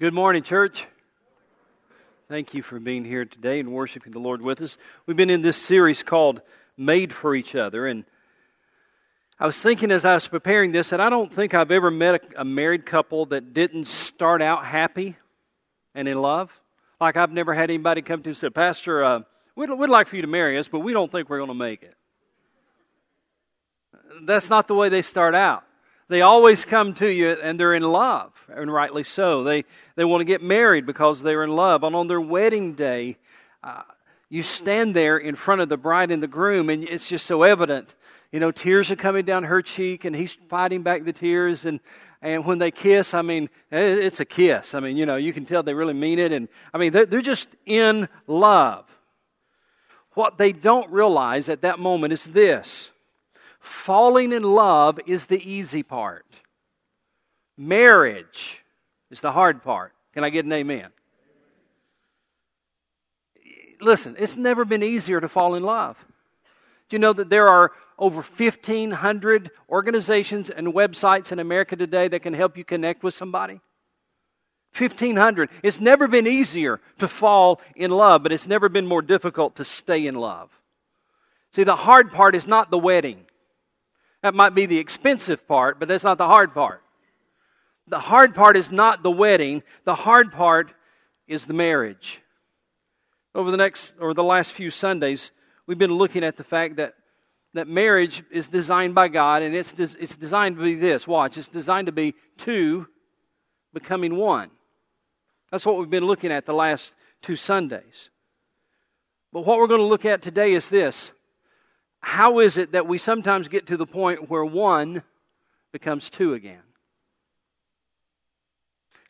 Good 0.00 0.14
morning, 0.14 0.44
church. 0.44 0.86
Thank 2.28 2.54
you 2.54 2.62
for 2.62 2.78
being 2.78 3.04
here 3.04 3.24
today 3.24 3.58
and 3.58 3.72
worshiping 3.72 4.12
the 4.12 4.20
Lord 4.20 4.40
with 4.40 4.62
us. 4.62 4.78
We've 5.06 5.16
been 5.16 5.28
in 5.28 5.42
this 5.42 5.56
series 5.56 6.04
called 6.04 6.40
Made 6.76 7.12
for 7.12 7.34
Each 7.34 7.56
Other. 7.56 7.84
And 7.84 8.04
I 9.40 9.46
was 9.46 9.56
thinking 9.56 9.90
as 9.90 10.04
I 10.04 10.14
was 10.14 10.28
preparing 10.28 10.70
this 10.70 10.90
that 10.90 11.00
I 11.00 11.10
don't 11.10 11.34
think 11.34 11.52
I've 11.52 11.72
ever 11.72 11.90
met 11.90 12.22
a, 12.36 12.44
married 12.44 12.86
couple 12.86 13.26
that 13.26 13.52
didn't 13.52 13.88
start 13.88 14.40
out 14.40 14.64
happy 14.64 15.16
and 15.96 16.06
in 16.06 16.22
love. 16.22 16.52
Like 17.00 17.16
I've 17.16 17.32
never 17.32 17.52
had 17.52 17.68
anybody 17.68 18.00
come 18.00 18.22
to 18.22 18.28
and 18.28 18.36
say, 18.36 18.50
Pastor, 18.50 19.02
uh, 19.02 19.20
we'd, 19.56 19.68
we'd 19.68 19.90
like 19.90 20.06
for 20.06 20.14
you 20.14 20.22
to 20.22 20.28
marry 20.28 20.58
us, 20.58 20.68
but 20.68 20.78
we 20.78 20.92
don't 20.92 21.10
think 21.10 21.28
we're 21.28 21.38
going 21.38 21.48
to 21.48 21.54
make 21.54 21.82
it. 21.82 21.96
That's 24.22 24.48
not 24.48 24.68
the 24.68 24.76
way 24.76 24.90
they 24.90 25.02
start 25.02 25.34
out. 25.34 25.64
They 26.08 26.22
always 26.22 26.64
come 26.64 26.94
to 26.94 27.08
you 27.08 27.30
and 27.30 27.60
they're 27.60 27.74
in 27.74 27.82
love, 27.82 28.32
and 28.48 28.72
rightly 28.72 29.04
so. 29.04 29.44
They, 29.44 29.64
they 29.94 30.04
want 30.04 30.22
to 30.22 30.24
get 30.24 30.42
married 30.42 30.86
because 30.86 31.22
they're 31.22 31.44
in 31.44 31.50
love. 31.50 31.82
And 31.82 31.94
on 31.94 32.06
their 32.06 32.20
wedding 32.20 32.74
day, 32.74 33.18
uh, 33.62 33.82
you 34.30 34.42
stand 34.42 34.96
there 34.96 35.18
in 35.18 35.36
front 35.36 35.60
of 35.60 35.68
the 35.68 35.76
bride 35.76 36.10
and 36.10 36.22
the 36.22 36.28
groom, 36.28 36.70
and 36.70 36.84
it's 36.84 37.06
just 37.06 37.26
so 37.26 37.42
evident. 37.42 37.94
You 38.32 38.40
know, 38.40 38.50
tears 38.50 38.90
are 38.90 38.96
coming 38.96 39.24
down 39.24 39.44
her 39.44 39.62
cheek, 39.62 40.04
and 40.04 40.16
he's 40.16 40.36
fighting 40.48 40.82
back 40.82 41.04
the 41.04 41.12
tears. 41.12 41.66
And, 41.66 41.80
and 42.22 42.44
when 42.44 42.58
they 42.58 42.70
kiss, 42.70 43.12
I 43.12 43.22
mean, 43.22 43.50
it's 43.70 44.20
a 44.20 44.24
kiss. 44.24 44.74
I 44.74 44.80
mean, 44.80 44.96
you 44.96 45.04
know, 45.04 45.16
you 45.16 45.32
can 45.34 45.44
tell 45.44 45.62
they 45.62 45.74
really 45.74 45.94
mean 45.94 46.18
it. 46.18 46.32
And 46.32 46.48
I 46.72 46.78
mean, 46.78 46.92
they're, 46.92 47.06
they're 47.06 47.20
just 47.20 47.48
in 47.66 48.08
love. 48.26 48.86
What 50.12 50.38
they 50.38 50.52
don't 50.52 50.90
realize 50.90 51.48
at 51.48 51.62
that 51.62 51.78
moment 51.78 52.12
is 52.12 52.24
this 52.24 52.90
Falling 53.60 54.32
in 54.32 54.42
love 54.42 54.98
is 55.06 55.26
the 55.26 55.42
easy 55.42 55.82
part. 55.82 56.26
Marriage 57.56 58.64
is 59.10 59.20
the 59.20 59.32
hard 59.32 59.62
part. 59.62 59.92
Can 60.14 60.24
I 60.24 60.30
get 60.30 60.44
an 60.44 60.52
amen? 60.52 60.88
Listen, 63.80 64.16
it's 64.18 64.36
never 64.36 64.64
been 64.64 64.82
easier 64.82 65.20
to 65.20 65.28
fall 65.28 65.54
in 65.54 65.62
love. 65.62 65.96
Do 66.88 66.96
you 66.96 66.98
know 66.98 67.12
that 67.12 67.28
there 67.28 67.46
are 67.46 67.72
over 67.98 68.16
1,500 68.16 69.50
organizations 69.68 70.50
and 70.50 70.68
websites 70.68 71.32
in 71.32 71.38
America 71.38 71.76
today 71.76 72.08
that 72.08 72.22
can 72.22 72.34
help 72.34 72.56
you 72.56 72.64
connect 72.64 73.02
with 73.02 73.14
somebody? 73.14 73.60
1,500. 74.76 75.50
It's 75.62 75.80
never 75.80 76.08
been 76.08 76.26
easier 76.26 76.80
to 76.98 77.08
fall 77.08 77.60
in 77.74 77.90
love, 77.90 78.22
but 78.22 78.32
it's 78.32 78.46
never 78.46 78.68
been 78.68 78.86
more 78.86 79.02
difficult 79.02 79.56
to 79.56 79.64
stay 79.64 80.06
in 80.06 80.14
love. 80.14 80.50
See, 81.52 81.64
the 81.64 81.76
hard 81.76 82.12
part 82.12 82.34
is 82.34 82.46
not 82.46 82.70
the 82.70 82.78
wedding. 82.78 83.24
That 84.22 84.34
might 84.34 84.54
be 84.54 84.66
the 84.66 84.78
expensive 84.78 85.46
part, 85.46 85.78
but 85.78 85.88
that's 85.88 86.04
not 86.04 86.18
the 86.18 86.26
hard 86.26 86.52
part. 86.52 86.82
The 87.86 88.00
hard 88.00 88.34
part 88.34 88.56
is 88.56 88.70
not 88.70 89.02
the 89.02 89.10
wedding, 89.10 89.62
the 89.84 89.94
hard 89.94 90.32
part 90.32 90.72
is 91.26 91.46
the 91.46 91.54
marriage. 91.54 92.20
Over 93.34 93.50
the 93.50 93.56
next 93.56 93.92
or 94.00 94.14
the 94.14 94.24
last 94.24 94.52
few 94.52 94.70
Sundays, 94.70 95.30
we've 95.66 95.78
been 95.78 95.92
looking 95.92 96.24
at 96.24 96.36
the 96.36 96.44
fact 96.44 96.76
that 96.76 96.94
that 97.54 97.68
marriage 97.68 98.22
is 98.30 98.48
designed 98.48 98.94
by 98.94 99.08
God 99.08 99.42
and 99.42 99.54
it's 99.54 99.72
it's 99.78 100.16
designed 100.16 100.56
to 100.56 100.62
be 100.62 100.74
this. 100.74 101.06
Watch, 101.06 101.38
it's 101.38 101.48
designed 101.48 101.86
to 101.86 101.92
be 101.92 102.14
two 102.36 102.86
becoming 103.72 104.16
one. 104.16 104.50
That's 105.50 105.64
what 105.64 105.78
we've 105.78 105.88
been 105.88 106.04
looking 106.04 106.32
at 106.32 106.44
the 106.44 106.52
last 106.52 106.94
two 107.22 107.36
Sundays. 107.36 108.10
But 109.32 109.46
what 109.46 109.58
we're 109.58 109.66
going 109.66 109.80
to 109.80 109.86
look 109.86 110.04
at 110.04 110.22
today 110.22 110.52
is 110.52 110.68
this 110.68 111.12
how 112.00 112.38
is 112.38 112.56
it 112.56 112.72
that 112.72 112.86
we 112.86 112.98
sometimes 112.98 113.48
get 113.48 113.66
to 113.66 113.76
the 113.76 113.86
point 113.86 114.30
where 114.30 114.44
one 114.44 115.02
becomes 115.72 116.10
two 116.10 116.34
again? 116.34 116.62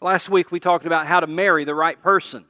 Last 0.01 0.29
week 0.29 0.51
we 0.51 0.61
talked 0.61 0.87
about 0.87 1.07
how 1.07 1.21
to 1.21 1.27
marry 1.27 1.65
the 1.65 1.75
right 1.75 2.01
person. 2.01 2.45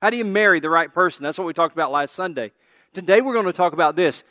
How 0.00 0.10
do 0.10 0.16
you 0.16 0.24
marry 0.24 0.60
the 0.60 0.70
right 0.70 0.92
person? 0.92 1.24
That's 1.24 1.38
what 1.38 1.46
we 1.46 1.52
talked 1.52 1.74
about 1.74 1.90
last 1.90 2.14
Sunday. 2.14 2.52
Today 2.92 3.20
we're 3.20 3.34
going 3.34 3.46
to 3.46 3.52
talk 3.52 3.72
about 3.72 3.96
this. 3.96 4.22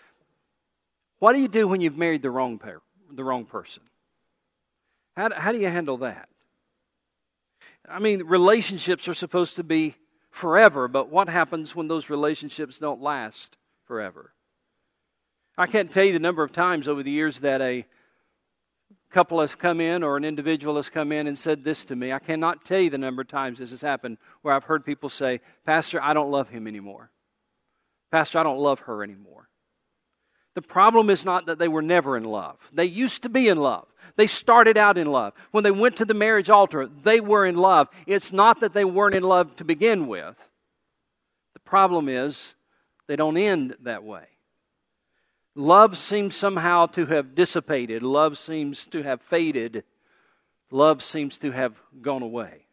What 1.20 1.34
do 1.34 1.40
you 1.40 1.48
do 1.48 1.68
when 1.68 1.82
you've 1.82 1.98
married 1.98 2.22
the 2.22 2.32
wrong 2.32 2.58
pair, 2.58 2.82
the 3.12 3.24
wrong 3.24 3.46
person? 3.46 3.84
How, 5.16 5.30
how 5.34 5.52
do 5.52 5.60
you 5.60 5.68
handle 5.68 5.98
that? 5.98 6.30
I 7.90 8.00
mean, 8.00 8.24
relationships 8.24 9.08
are 9.08 9.14
supposed 9.14 9.56
to 9.56 9.64
be 9.64 9.96
forever, 10.30 10.88
but 10.88 11.10
what 11.10 11.30
happens 11.30 11.76
when 11.76 11.88
those 11.88 12.10
relationships 12.10 12.80
don't 12.80 13.02
last 13.02 13.58
forever? 13.86 14.34
I 15.58 15.66
can't 15.66 15.92
tell 15.92 16.04
you 16.04 16.14
the 16.14 16.20
number 16.20 16.44
of 16.44 16.52
times 16.52 16.88
over 16.88 17.02
the 17.02 17.12
years 17.12 17.40
that 17.40 17.62
a 17.62 17.86
couple 19.10 19.42
has 19.42 19.56
come 19.56 19.82
in 19.82 20.04
or 20.04 20.18
an 20.18 20.24
individual 20.24 20.76
has 20.76 20.90
come 20.90 21.12
in 21.12 21.26
and 21.26 21.38
said 21.38 21.64
this 21.64 21.86
to 21.86 21.96
me. 21.96 22.12
I 22.12 22.20
cannot 22.20 22.64
tell 22.64 22.80
you 22.80 22.90
the 22.90 22.98
number 22.98 23.24
of 23.24 23.28
times 23.28 23.58
this 23.58 23.72
has 23.72 23.82
happened 23.82 24.18
where 24.44 24.54
I've 24.54 24.66
heard 24.66 24.86
people 24.86 25.10
say, 25.10 25.42
Pastor, 25.66 26.02
I 26.02 26.14
don't 26.14 26.30
love 26.30 26.50
him 26.50 26.68
anymore. 26.68 27.10
Pastor, 28.12 28.38
I 28.38 28.44
don't 28.44 28.60
love 28.60 28.82
her 28.82 29.04
anymore. 29.04 29.50
The 30.54 30.62
problem 30.62 31.10
is 31.10 31.26
not 31.26 31.48
that 31.48 31.58
they 31.58 31.68
were 31.68 31.82
never 31.82 32.18
in 32.18 32.24
love. 32.24 32.58
They 32.72 32.86
used 32.86 33.24
to 33.24 33.30
be 33.30 33.48
in 33.48 33.58
love. 33.58 33.88
They 34.16 34.28
started 34.28 34.78
out 34.78 34.98
in 34.98 35.08
love. 35.08 35.34
When 35.52 35.64
they 35.64 35.72
went 35.72 35.98
to 35.98 36.06
the 36.06 36.14
marriage 36.14 36.50
altar, 36.50 36.88
they 37.04 37.20
were 37.20 37.46
in 37.46 37.56
love. 37.56 37.88
It's 38.06 38.32
not 38.32 38.60
that 38.62 38.74
they 38.74 38.86
weren't 38.86 39.16
in 39.16 39.24
love 39.24 39.56
to 39.58 39.64
begin 39.64 40.08
with. 40.08 40.36
The 41.54 41.60
problem 41.60 42.10
is 42.10 42.54
they 43.08 43.16
don't 43.16 43.38
end 43.38 43.76
that 43.84 44.04
way. 44.04 44.26
Love 45.58 45.98
seems 45.98 46.36
somehow 46.36 46.86
to 46.86 47.08
have 47.08 47.34
dissipated. 47.34 48.04
Love 48.04 48.38
seems 48.38 48.86
to 48.86 49.02
have 49.02 49.20
faded. 49.24 49.84
Love 50.70 51.02
seems 51.02 51.40
to 51.40 51.50
have 51.50 51.74
gone 52.00 52.22
away. 52.22 52.68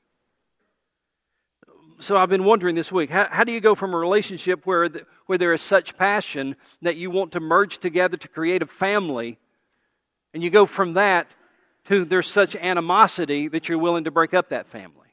So 1.98 2.18
I've 2.18 2.28
been 2.28 2.44
wondering 2.44 2.74
this 2.74 2.92
week 2.92 3.08
how, 3.08 3.26
how 3.30 3.44
do 3.44 3.52
you 3.52 3.60
go 3.62 3.74
from 3.74 3.94
a 3.94 3.96
relationship 3.96 4.66
where, 4.66 4.90
the, 4.90 5.06
where 5.24 5.38
there 5.38 5.54
is 5.54 5.62
such 5.62 5.96
passion 5.96 6.56
that 6.82 6.96
you 6.96 7.10
want 7.10 7.32
to 7.32 7.40
merge 7.40 7.78
together 7.78 8.18
to 8.18 8.28
create 8.28 8.60
a 8.60 8.66
family, 8.66 9.38
and 10.34 10.42
you 10.42 10.50
go 10.50 10.66
from 10.66 10.92
that 10.92 11.26
to 11.86 12.04
there's 12.04 12.28
such 12.28 12.54
animosity 12.54 13.48
that 13.48 13.66
you're 13.66 13.78
willing 13.78 14.04
to 14.04 14.10
break 14.10 14.34
up 14.34 14.50
that 14.50 14.66
family? 14.66 15.08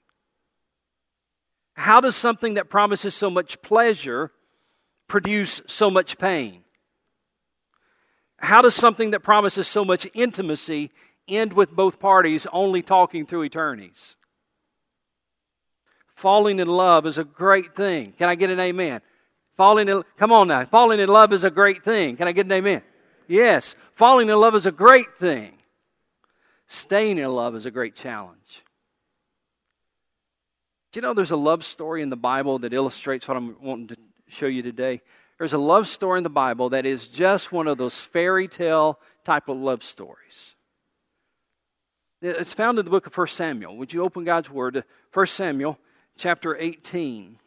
How 1.75 2.01
does 2.01 2.17
something 2.17 2.55
that 2.55 2.69
promises 2.69 3.15
so 3.15 3.29
much 3.29 3.61
pleasure 3.61 4.33
produce 5.07 5.61
so 5.67 5.89
much 5.89 6.17
pain? 6.17 6.65
How 8.41 8.61
does 8.61 8.75
something 8.75 9.11
that 9.11 9.21
promises 9.21 9.67
so 9.67 9.85
much 9.85 10.07
intimacy 10.13 10.91
end 11.27 11.53
with 11.53 11.71
both 11.71 11.99
parties 11.99 12.47
only 12.51 12.81
talking 12.81 13.25
through 13.25 13.43
eternities? 13.43 14.15
Falling 16.15 16.59
in 16.59 16.67
love 16.67 17.05
is 17.05 17.17
a 17.17 17.23
great 17.23 17.75
thing. 17.75 18.13
Can 18.17 18.29
I 18.29 18.35
get 18.35 18.49
an 18.49 18.59
amen? 18.59 19.01
Falling 19.57 19.87
in, 19.87 20.03
come 20.17 20.31
on 20.31 20.47
now. 20.47 20.65
Falling 20.65 20.99
in 20.99 21.07
love 21.07 21.33
is 21.33 21.43
a 21.43 21.51
great 21.51 21.83
thing. 21.83 22.17
Can 22.17 22.27
I 22.27 22.31
get 22.31 22.47
an 22.47 22.51
amen? 22.51 22.81
Yes. 23.27 23.75
Falling 23.93 24.27
in 24.27 24.35
love 24.35 24.55
is 24.55 24.65
a 24.65 24.71
great 24.71 25.17
thing. 25.19 25.53
Staying 26.67 27.17
in 27.17 27.29
love 27.29 27.55
is 27.55 27.65
a 27.65 27.71
great 27.71 27.95
challenge. 27.95 28.63
Do 30.91 30.97
you 30.97 31.01
know 31.01 31.13
there's 31.13 31.31
a 31.31 31.37
love 31.37 31.63
story 31.63 32.01
in 32.01 32.09
the 32.09 32.15
Bible 32.15 32.59
that 32.59 32.73
illustrates 32.73 33.27
what 33.27 33.37
I'm 33.37 33.55
wanting 33.61 33.87
to 33.87 33.97
show 34.29 34.47
you 34.47 34.61
today? 34.61 35.01
There's 35.41 35.53
a 35.53 35.57
love 35.57 35.87
story 35.87 36.19
in 36.19 36.23
the 36.23 36.29
Bible 36.29 36.69
that 36.69 36.85
is 36.85 37.07
just 37.07 37.51
one 37.51 37.67
of 37.67 37.79
those 37.79 37.99
fairy 37.99 38.47
tale 38.47 38.99
type 39.25 39.49
of 39.49 39.57
love 39.57 39.81
stories. 39.81 40.53
It's 42.21 42.53
found 42.53 42.77
in 42.77 42.85
the 42.85 42.91
book 42.91 43.07
of 43.07 43.17
1 43.17 43.25
Samuel. 43.25 43.75
Would 43.77 43.91
you 43.91 44.03
open 44.03 44.23
God's 44.23 44.51
Word 44.51 44.75
to 44.75 44.83
1 45.15 45.25
Samuel 45.25 45.79
chapter 46.15 46.55
18? 46.55 47.39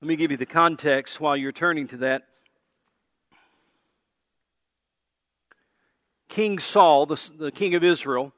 Let 0.00 0.06
me 0.06 0.14
give 0.14 0.30
you 0.30 0.36
the 0.36 0.46
context 0.46 1.20
while 1.20 1.36
you're 1.36 1.50
turning 1.50 1.88
to 1.88 1.96
that. 1.96 2.28
King 6.32 6.58
Saul, 6.60 7.04
the, 7.04 7.30
the 7.36 7.52
king 7.52 7.74
of 7.74 7.84
Israel, 7.84 8.32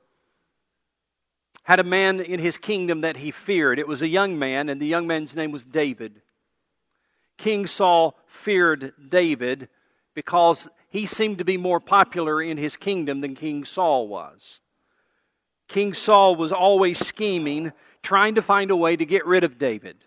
had 1.62 1.78
a 1.78 1.84
man 1.84 2.18
in 2.18 2.40
his 2.40 2.58
kingdom 2.58 3.02
that 3.02 3.18
he 3.18 3.30
feared. 3.30 3.78
It 3.78 3.86
was 3.86 4.02
a 4.02 4.08
young 4.08 4.36
man, 4.36 4.68
and 4.68 4.80
the 4.80 4.86
young 4.86 5.06
man's 5.06 5.36
name 5.36 5.52
was 5.52 5.64
David. 5.64 6.20
King 7.38 7.68
Saul 7.68 8.18
feared 8.26 8.94
David 9.08 9.68
because 10.12 10.66
he 10.88 11.06
seemed 11.06 11.38
to 11.38 11.44
be 11.44 11.56
more 11.56 11.78
popular 11.78 12.42
in 12.42 12.56
his 12.56 12.76
kingdom 12.76 13.20
than 13.20 13.36
King 13.36 13.64
Saul 13.64 14.08
was. 14.08 14.58
King 15.68 15.94
Saul 15.94 16.34
was 16.34 16.50
always 16.50 16.98
scheming, 16.98 17.70
trying 18.02 18.34
to 18.34 18.42
find 18.42 18.72
a 18.72 18.76
way 18.76 18.96
to 18.96 19.06
get 19.06 19.24
rid 19.24 19.44
of 19.44 19.56
David, 19.56 19.98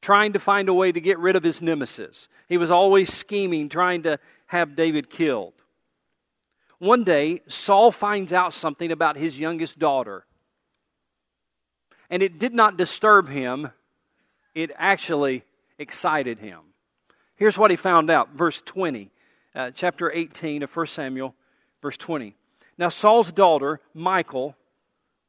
trying 0.00 0.32
to 0.32 0.40
find 0.40 0.68
a 0.68 0.74
way 0.74 0.90
to 0.90 1.00
get 1.00 1.20
rid 1.20 1.36
of 1.36 1.44
his 1.44 1.62
nemesis. 1.62 2.26
He 2.48 2.56
was 2.56 2.72
always 2.72 3.12
scheming, 3.12 3.68
trying 3.68 4.02
to 4.02 4.18
have 4.46 4.74
David 4.74 5.08
killed. 5.08 5.52
One 6.82 7.04
day, 7.04 7.42
Saul 7.46 7.92
finds 7.92 8.32
out 8.32 8.52
something 8.52 8.90
about 8.90 9.16
his 9.16 9.38
youngest 9.38 9.78
daughter. 9.78 10.26
And 12.10 12.24
it 12.24 12.40
did 12.40 12.52
not 12.52 12.76
disturb 12.76 13.28
him, 13.28 13.70
it 14.52 14.72
actually 14.74 15.44
excited 15.78 16.40
him. 16.40 16.58
Here's 17.36 17.56
what 17.56 17.70
he 17.70 17.76
found 17.76 18.10
out, 18.10 18.30
verse 18.30 18.60
20, 18.62 19.12
uh, 19.54 19.70
chapter 19.70 20.10
18 20.10 20.64
of 20.64 20.76
1 20.76 20.88
Samuel, 20.88 21.36
verse 21.80 21.96
20. 21.96 22.34
Now, 22.76 22.88
Saul's 22.88 23.30
daughter, 23.30 23.80
Michal, 23.94 24.56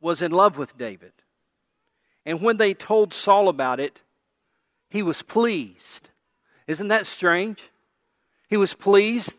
was 0.01 0.23
in 0.23 0.31
love 0.31 0.57
with 0.57 0.75
David. 0.75 1.13
And 2.25 2.41
when 2.41 2.57
they 2.57 2.73
told 2.73 3.13
Saul 3.13 3.47
about 3.47 3.79
it, 3.79 4.01
he 4.89 5.03
was 5.03 5.21
pleased. 5.21 6.09
Isn't 6.65 6.87
that 6.87 7.05
strange? 7.05 7.59
He 8.49 8.57
was 8.57 8.73
pleased 8.73 9.35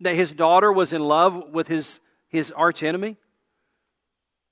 that 0.00 0.14
his 0.14 0.30
daughter 0.30 0.72
was 0.72 0.92
in 0.92 1.02
love 1.02 1.50
with 1.52 1.68
his, 1.68 2.00
his 2.28 2.52
archenemy. 2.52 3.16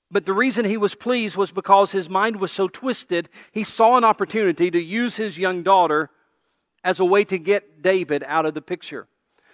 But 0.09 0.25
the 0.25 0.33
reason 0.33 0.65
he 0.65 0.77
was 0.77 0.95
pleased 0.95 1.35
was 1.35 1.51
because 1.51 1.91
his 1.91 2.09
mind 2.09 2.39
was 2.39 2.51
so 2.51 2.67
twisted, 2.67 3.29
he 3.51 3.63
saw 3.63 3.97
an 3.97 4.03
opportunity 4.03 4.71
to 4.71 4.81
use 4.81 5.17
his 5.17 5.37
young 5.37 5.63
daughter 5.63 6.09
as 6.83 6.99
a 6.99 7.05
way 7.05 7.25
to 7.25 7.37
get 7.37 7.81
David 7.81 8.23
out 8.25 8.45
of 8.45 8.53
the 8.53 8.61
picture. 8.61 9.07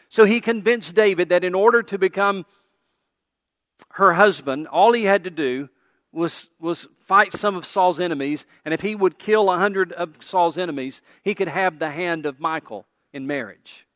So 0.10 0.26
he 0.26 0.42
convinced 0.42 0.94
David 0.94 1.30
that 1.30 1.44
in 1.44 1.56
order 1.56 1.82
to 1.84 1.98
become 1.98 2.46
her 3.94 4.14
husband, 4.14 4.68
all 4.68 4.94
he 4.94 5.06
had 5.06 5.24
to 5.24 5.32
do 5.32 5.70
was, 6.12 6.48
was 6.60 6.88
fight 7.02 7.34
some 7.34 7.56
of 7.56 7.66
Saul's 7.66 8.00
enemies, 8.00 8.46
and 8.64 8.74
if 8.74 8.82
he 8.82 8.94
would 8.94 9.18
kill 9.18 9.50
a 9.50 9.58
hundred 9.58 9.92
of 9.92 10.14
Saul's 10.20 10.60
enemies, 10.60 11.02
he 11.24 11.34
could 11.34 11.48
have 11.48 11.80
the 11.80 11.90
hand 11.90 12.28
of 12.28 12.40
Michal 12.40 12.86
in 13.12 13.26
marriage. 13.26 13.88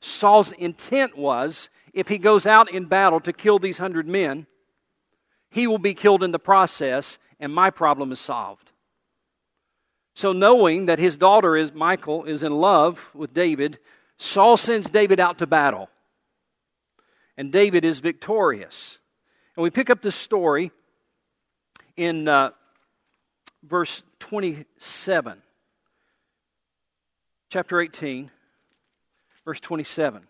Saul's 0.00 0.52
intent 0.52 1.16
was 1.16 1.68
if 1.92 2.08
he 2.08 2.18
goes 2.18 2.46
out 2.46 2.70
in 2.70 2.86
battle 2.86 3.20
to 3.20 3.32
kill 3.32 3.58
these 3.58 3.78
hundred 3.78 4.06
men, 4.06 4.46
he 5.50 5.66
will 5.66 5.78
be 5.78 5.94
killed 5.94 6.22
in 6.22 6.30
the 6.30 6.38
process, 6.38 7.18
and 7.40 7.52
my 7.52 7.70
problem 7.70 8.12
is 8.12 8.20
solved. 8.20 8.72
So, 10.14 10.32
knowing 10.32 10.86
that 10.86 10.98
his 10.98 11.16
daughter 11.16 11.56
is 11.56 11.72
Michal 11.72 12.24
is 12.24 12.42
in 12.42 12.52
love 12.52 13.08
with 13.14 13.32
David, 13.32 13.78
Saul 14.16 14.56
sends 14.56 14.90
David 14.90 15.20
out 15.20 15.38
to 15.38 15.46
battle. 15.46 15.88
And 17.36 17.52
David 17.52 17.84
is 17.84 18.00
victorious. 18.00 18.98
And 19.56 19.62
we 19.62 19.70
pick 19.70 19.90
up 19.90 20.02
the 20.02 20.10
story 20.10 20.72
in 21.96 22.26
uh, 22.26 22.50
verse 23.62 24.02
27, 24.18 25.40
chapter 27.48 27.80
18, 27.80 28.30
verse 29.48 29.60
27. 29.60 30.26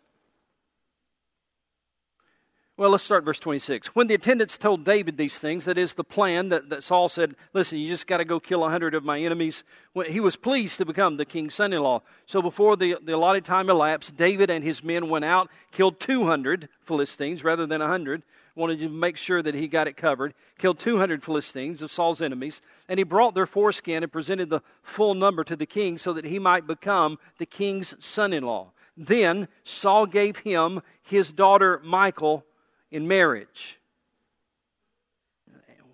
Well, 2.76 2.90
let's 2.90 3.02
start 3.02 3.24
verse 3.24 3.40
26. 3.40 3.88
When 3.88 4.06
the 4.06 4.14
attendants 4.14 4.56
told 4.56 4.84
David 4.84 5.16
these 5.16 5.40
things, 5.40 5.64
that 5.64 5.76
is 5.76 5.94
the 5.94 6.04
plan 6.04 6.50
that, 6.50 6.68
that 6.68 6.84
Saul 6.84 7.08
said, 7.08 7.34
Listen, 7.52 7.80
you 7.80 7.88
just 7.88 8.06
got 8.06 8.18
to 8.18 8.24
go 8.24 8.38
kill 8.38 8.64
a 8.64 8.70
hundred 8.70 8.94
of 8.94 9.02
my 9.02 9.18
enemies. 9.18 9.64
he 10.06 10.20
was 10.20 10.36
pleased 10.36 10.78
to 10.78 10.84
become 10.84 11.16
the 11.16 11.24
king's 11.24 11.56
son 11.56 11.72
in 11.72 11.82
law. 11.82 12.02
So 12.26 12.40
before 12.40 12.76
the, 12.76 12.94
the 13.02 13.16
allotted 13.16 13.44
time 13.44 13.68
elapsed, 13.68 14.16
David 14.16 14.50
and 14.50 14.62
his 14.62 14.84
men 14.84 15.08
went 15.08 15.24
out, 15.24 15.50
killed 15.72 15.98
200 15.98 16.68
Philistines 16.82 17.42
rather 17.42 17.66
than 17.66 17.80
a 17.80 17.86
100. 17.86 18.22
Wanted 18.54 18.78
to 18.78 18.88
make 18.88 19.16
sure 19.16 19.42
that 19.42 19.56
he 19.56 19.66
got 19.66 19.88
it 19.88 19.96
covered. 19.96 20.32
Killed 20.58 20.78
200 20.78 21.24
Philistines 21.24 21.82
of 21.82 21.90
Saul's 21.90 22.22
enemies. 22.22 22.60
And 22.88 22.98
he 22.98 23.04
brought 23.04 23.34
their 23.34 23.46
foreskin 23.46 24.04
and 24.04 24.12
presented 24.12 24.48
the 24.48 24.62
full 24.84 25.14
number 25.14 25.42
to 25.42 25.56
the 25.56 25.66
king 25.66 25.98
so 25.98 26.12
that 26.12 26.24
he 26.24 26.38
might 26.38 26.68
become 26.68 27.18
the 27.38 27.46
king's 27.46 27.96
son 27.98 28.32
in 28.32 28.44
law. 28.44 28.70
Then 28.98 29.46
Saul 29.62 30.06
gave 30.06 30.38
him 30.38 30.82
his 31.02 31.32
daughter 31.32 31.80
Michal 31.84 32.44
in 32.90 33.06
marriage. 33.06 33.78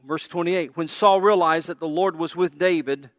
Verse 0.07 0.27
28 0.27 0.77
When 0.77 0.89
Saul 0.89 1.21
realized 1.21 1.69
that 1.69 1.81
the 1.81 1.87
Lord 1.87 2.17
was 2.17 2.35
with 2.35 2.59
David 2.59 3.11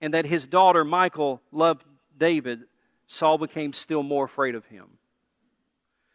and 0.00 0.14
that 0.14 0.24
his 0.24 0.46
daughter 0.46 0.84
Michal 0.84 1.42
loved 1.52 1.84
David, 2.16 2.62
Saul 3.06 3.36
became 3.36 3.74
still 3.74 4.02
more 4.02 4.24
afraid 4.24 4.54
of 4.54 4.64
him. 4.66 4.86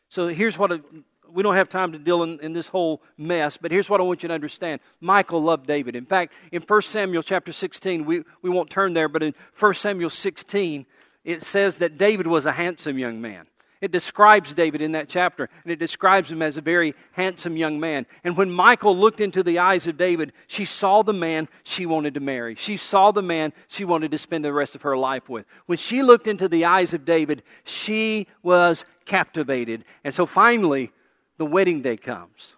So 0.10 0.28
here's 0.28 0.58
what 0.58 0.72
a, 0.72 0.82
we 1.30 1.44
don't 1.44 1.56
have 1.56 1.70
time 1.70 1.92
to 1.92 2.00
deal 2.00 2.24
in, 2.24 2.40
in, 2.40 2.54
this 2.54 2.68
whole 2.68 3.04
mess, 3.18 3.58
but 3.58 3.72
here's 3.72 3.90
what 3.90 4.00
I 4.00 4.04
want 4.04 4.24
you 4.24 4.30
to 4.30 4.34
understand. 4.34 4.82
Michal 5.00 5.44
loved 5.44 5.68
David. 5.68 5.96
In 5.96 6.06
fact, 6.06 6.34
in 6.52 6.62
1 6.62 6.82
Samuel 6.82 7.24
chapter 7.24 7.52
16, 7.52 8.06
we, 8.06 8.24
we 8.42 8.50
won't 8.50 8.70
turn 8.70 8.94
there, 8.94 9.10
but 9.10 9.22
in 9.22 9.36
1 9.60 9.74
Samuel 9.76 10.10
16, 10.10 10.86
it 11.28 11.44
says 11.44 11.80
that 11.80 11.98
David 11.98 12.26
was 12.26 12.46
a 12.46 12.54
handsome 12.54 12.98
young 12.98 13.20
man. 13.20 13.48
It 13.82 13.92
describes 13.92 14.54
David 14.54 14.82
in 14.82 14.94
that 14.94 15.10
chapter, 15.10 15.50
and 15.64 15.72
it 15.72 15.78
describes 15.78 16.32
him 16.32 16.42
as 16.42 16.58
a 16.58 16.62
very 16.62 16.96
handsome 17.12 17.58
young 17.58 17.82
man. 17.82 18.08
And 18.24 18.38
when 18.38 18.50
Michal 18.50 18.98
looked 18.98 19.20
into 19.20 19.44
the 19.44 19.60
eyes 19.60 19.88
of 19.88 19.98
David, 19.98 20.32
she 20.48 20.64
saw 20.64 21.04
the 21.04 21.14
man 21.14 21.50
she 21.64 21.86
wanted 21.86 22.14
to 22.14 22.22
marry. 22.22 22.56
She 22.56 22.78
saw 22.78 23.12
the 23.12 23.22
man 23.22 23.52
she 23.68 23.84
wanted 23.84 24.12
to 24.12 24.18
spend 24.18 24.46
the 24.46 24.54
rest 24.54 24.74
of 24.74 24.84
her 24.84 24.98
life 24.98 25.28
with. 25.28 25.46
When 25.66 25.78
she 25.78 26.02
looked 26.02 26.28
into 26.28 26.48
the 26.48 26.64
eyes 26.64 26.94
of 26.94 27.04
David, 27.04 27.44
she 27.66 28.28
was 28.42 28.86
captivated. 29.06 29.84
And 30.06 30.16
so 30.16 30.26
finally, 30.26 30.92
the 31.38 31.46
wedding 31.46 31.82
day 31.82 31.98
comes, 31.98 32.54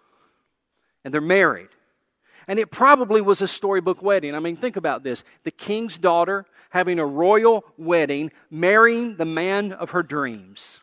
and 1.04 1.12
they're 1.12 1.20
married. 1.20 1.68
And 2.46 2.58
it 2.60 2.70
probably 2.70 3.20
was 3.20 3.42
a 3.42 3.48
storybook 3.48 4.00
wedding. 4.00 4.34
I 4.34 4.38
mean, 4.38 4.56
think 4.56 4.76
about 4.76 5.02
this 5.02 5.24
the 5.42 5.50
king's 5.50 5.98
daughter 5.98 6.46
having 6.70 6.98
a 6.98 7.06
royal 7.06 7.64
wedding, 7.76 8.32
marrying 8.50 9.16
the 9.16 9.24
man 9.24 9.72
of 9.72 9.90
her 9.90 10.02
dreams. 10.02 10.78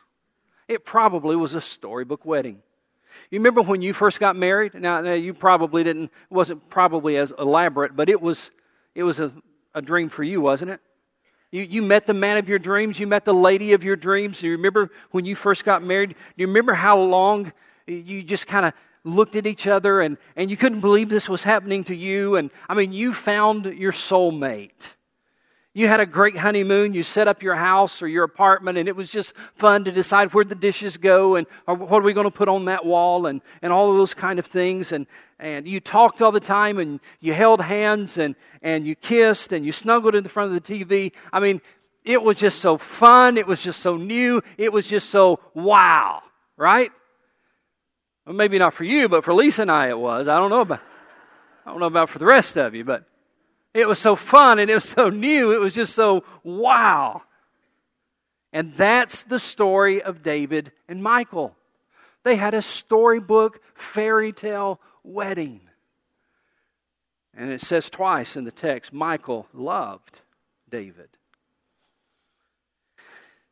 It 0.68 0.84
probably 0.84 1.34
was 1.34 1.54
a 1.54 1.60
storybook 1.60 2.24
wedding. 2.24 2.62
You 3.30 3.40
remember 3.40 3.62
when 3.62 3.82
you 3.82 3.92
first 3.92 4.20
got 4.20 4.36
married? 4.36 4.74
Now, 4.74 5.12
you 5.12 5.34
probably 5.34 5.82
didn't, 5.84 6.04
it 6.04 6.34
wasn't 6.34 6.68
probably 6.70 7.16
as 7.16 7.32
elaborate, 7.38 7.96
but 7.96 8.08
it 8.08 8.20
was, 8.20 8.50
it 8.94 9.02
was 9.02 9.18
a, 9.18 9.32
a 9.74 9.82
dream 9.82 10.08
for 10.08 10.22
you, 10.22 10.40
wasn't 10.40 10.70
it? 10.70 10.80
You, 11.50 11.62
you 11.62 11.82
met 11.82 12.06
the 12.06 12.14
man 12.14 12.36
of 12.36 12.48
your 12.48 12.58
dreams. 12.58 13.00
You 13.00 13.06
met 13.06 13.24
the 13.24 13.34
lady 13.34 13.72
of 13.72 13.82
your 13.82 13.96
dreams. 13.96 14.40
Do 14.40 14.46
you 14.46 14.52
remember 14.52 14.90
when 15.10 15.24
you 15.24 15.34
first 15.34 15.64
got 15.64 15.82
married? 15.82 16.10
Do 16.10 16.16
you 16.36 16.46
remember 16.46 16.74
how 16.74 17.00
long 17.00 17.52
you 17.86 18.22
just 18.22 18.46
kind 18.46 18.66
of 18.66 18.74
looked 19.04 19.36
at 19.36 19.46
each 19.46 19.66
other 19.66 20.02
and, 20.02 20.18
and 20.36 20.50
you 20.50 20.58
couldn't 20.58 20.80
believe 20.80 21.08
this 21.08 21.28
was 21.28 21.42
happening 21.42 21.84
to 21.84 21.96
you? 21.96 22.36
And 22.36 22.50
I 22.68 22.74
mean, 22.74 22.92
you 22.92 23.14
found 23.14 23.64
your 23.64 23.92
soulmate. 23.92 24.97
You 25.74 25.86
had 25.86 26.00
a 26.00 26.06
great 26.06 26.36
honeymoon. 26.36 26.94
You 26.94 27.02
set 27.02 27.28
up 27.28 27.42
your 27.42 27.54
house 27.54 28.02
or 28.02 28.08
your 28.08 28.24
apartment, 28.24 28.78
and 28.78 28.88
it 28.88 28.96
was 28.96 29.10
just 29.10 29.32
fun 29.54 29.84
to 29.84 29.92
decide 29.92 30.32
where 30.32 30.44
the 30.44 30.54
dishes 30.54 30.96
go 30.96 31.36
and 31.36 31.46
what 31.66 32.00
are 32.00 32.02
we 32.02 32.14
going 32.14 32.24
to 32.24 32.30
put 32.30 32.48
on 32.48 32.64
that 32.64 32.84
wall 32.84 33.26
and, 33.26 33.42
and 33.62 33.72
all 33.72 33.90
of 33.90 33.96
those 33.96 34.14
kind 34.14 34.38
of 34.38 34.46
things. 34.46 34.92
And, 34.92 35.06
and 35.38 35.68
you 35.68 35.78
talked 35.78 36.22
all 36.22 36.32
the 36.32 36.40
time, 36.40 36.78
and 36.78 37.00
you 37.20 37.32
held 37.32 37.60
hands, 37.60 38.18
and, 38.18 38.34
and 38.62 38.86
you 38.86 38.94
kissed, 38.94 39.52
and 39.52 39.64
you 39.64 39.72
snuggled 39.72 40.14
in 40.14 40.22
the 40.22 40.28
front 40.28 40.52
of 40.54 40.62
the 40.62 40.84
TV. 40.84 41.12
I 41.32 41.38
mean, 41.38 41.60
it 42.04 42.22
was 42.22 42.36
just 42.36 42.60
so 42.60 42.78
fun. 42.78 43.36
It 43.36 43.46
was 43.46 43.60
just 43.60 43.80
so 43.80 43.96
new. 43.96 44.42
It 44.56 44.72
was 44.72 44.86
just 44.86 45.10
so 45.10 45.40
wow, 45.54 46.22
right? 46.56 46.90
Well, 48.26 48.34
maybe 48.34 48.58
not 48.58 48.74
for 48.74 48.84
you, 48.84 49.08
but 49.08 49.24
for 49.24 49.34
Lisa 49.34 49.62
and 49.62 49.70
I, 49.70 49.88
it 49.88 49.98
was. 49.98 50.26
I 50.26 50.38
don't 50.38 50.50
know 50.50 50.62
about. 50.62 50.80
I 51.64 51.70
don't 51.70 51.80
know 51.80 51.86
about 51.86 52.08
for 52.08 52.18
the 52.18 52.24
rest 52.24 52.56
of 52.56 52.74
you, 52.74 52.82
but 52.82 53.04
it 53.74 53.86
was 53.86 53.98
so 53.98 54.16
fun 54.16 54.58
and 54.58 54.70
it 54.70 54.74
was 54.74 54.88
so 54.88 55.08
new. 55.08 55.52
It 55.52 55.60
was 55.60 55.74
just 55.74 55.94
so 55.94 56.24
wow. 56.42 57.22
And 58.52 58.74
that's 58.76 59.24
the 59.24 59.38
story 59.38 60.02
of 60.02 60.22
David 60.22 60.72
and 60.88 61.02
Michal. 61.02 61.54
They 62.24 62.36
had 62.36 62.54
a 62.54 62.62
storybook 62.62 63.60
fairy 63.74 64.32
tale 64.32 64.80
wedding. 65.04 65.60
And 67.34 67.50
it 67.50 67.60
says 67.60 67.88
twice 67.88 68.36
in 68.36 68.44
the 68.44 68.50
text 68.50 68.92
Michal 68.92 69.46
loved 69.52 70.20
David. 70.68 71.08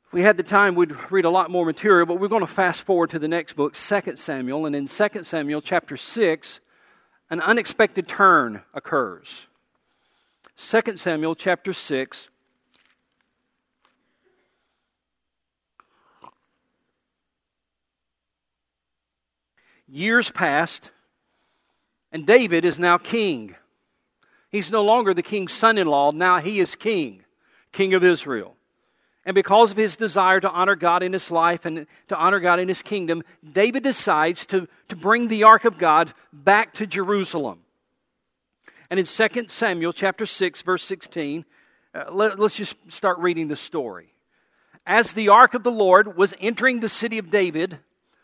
If 0.06 0.12
we 0.12 0.22
had 0.22 0.36
the 0.36 0.42
time, 0.42 0.74
we'd 0.74 0.94
read 1.10 1.24
a 1.24 1.30
lot 1.30 1.50
more 1.50 1.64
material, 1.64 2.06
but 2.06 2.20
we're 2.20 2.28
going 2.28 2.46
to 2.46 2.52
fast 2.52 2.82
forward 2.82 3.10
to 3.10 3.18
the 3.18 3.28
next 3.28 3.54
book, 3.54 3.74
2 3.74 4.16
Samuel. 4.16 4.66
And 4.66 4.74
in 4.74 4.86
2 4.86 5.24
Samuel 5.24 5.60
chapter 5.60 5.96
6, 5.96 6.60
an 7.28 7.40
unexpected 7.40 8.08
turn 8.08 8.62
occurs. 8.72 9.46
2 10.56 10.96
Samuel 10.96 11.34
chapter 11.34 11.74
6. 11.74 12.28
Years 19.86 20.30
passed, 20.30 20.90
and 22.10 22.26
David 22.26 22.64
is 22.64 22.78
now 22.78 22.96
king. 22.96 23.54
He's 24.50 24.72
no 24.72 24.82
longer 24.82 25.12
the 25.12 25.22
king's 25.22 25.52
son 25.52 25.76
in 25.76 25.86
law, 25.86 26.10
now 26.10 26.38
he 26.38 26.58
is 26.58 26.74
king, 26.74 27.22
king 27.70 27.92
of 27.92 28.02
Israel. 28.02 28.56
And 29.26 29.34
because 29.34 29.72
of 29.72 29.76
his 29.76 29.96
desire 29.96 30.40
to 30.40 30.50
honor 30.50 30.76
God 30.76 31.02
in 31.02 31.12
his 31.12 31.30
life 31.30 31.66
and 31.66 31.86
to 32.08 32.16
honor 32.16 32.40
God 32.40 32.60
in 32.60 32.68
his 32.68 32.80
kingdom, 32.80 33.22
David 33.52 33.82
decides 33.82 34.46
to, 34.46 34.68
to 34.88 34.96
bring 34.96 35.28
the 35.28 35.44
ark 35.44 35.64
of 35.64 35.78
God 35.78 36.14
back 36.32 36.74
to 36.74 36.86
Jerusalem. 36.86 37.60
And 38.90 39.00
in 39.00 39.06
2 39.06 39.46
Samuel 39.48 39.92
chapter 39.92 40.26
6, 40.26 40.62
verse 40.62 40.84
16, 40.84 41.44
uh, 41.94 42.04
let, 42.12 42.38
let's 42.38 42.56
just 42.56 42.76
start 42.88 43.18
reading 43.18 43.48
the 43.48 43.56
story. 43.56 44.12
As 44.86 45.12
the 45.12 45.30
ark 45.30 45.54
of 45.54 45.64
the 45.64 45.70
Lord 45.70 46.16
was 46.16 46.34
entering 46.40 46.80
the 46.80 46.88
city 46.88 47.18
of 47.18 47.30
David, 47.30 47.78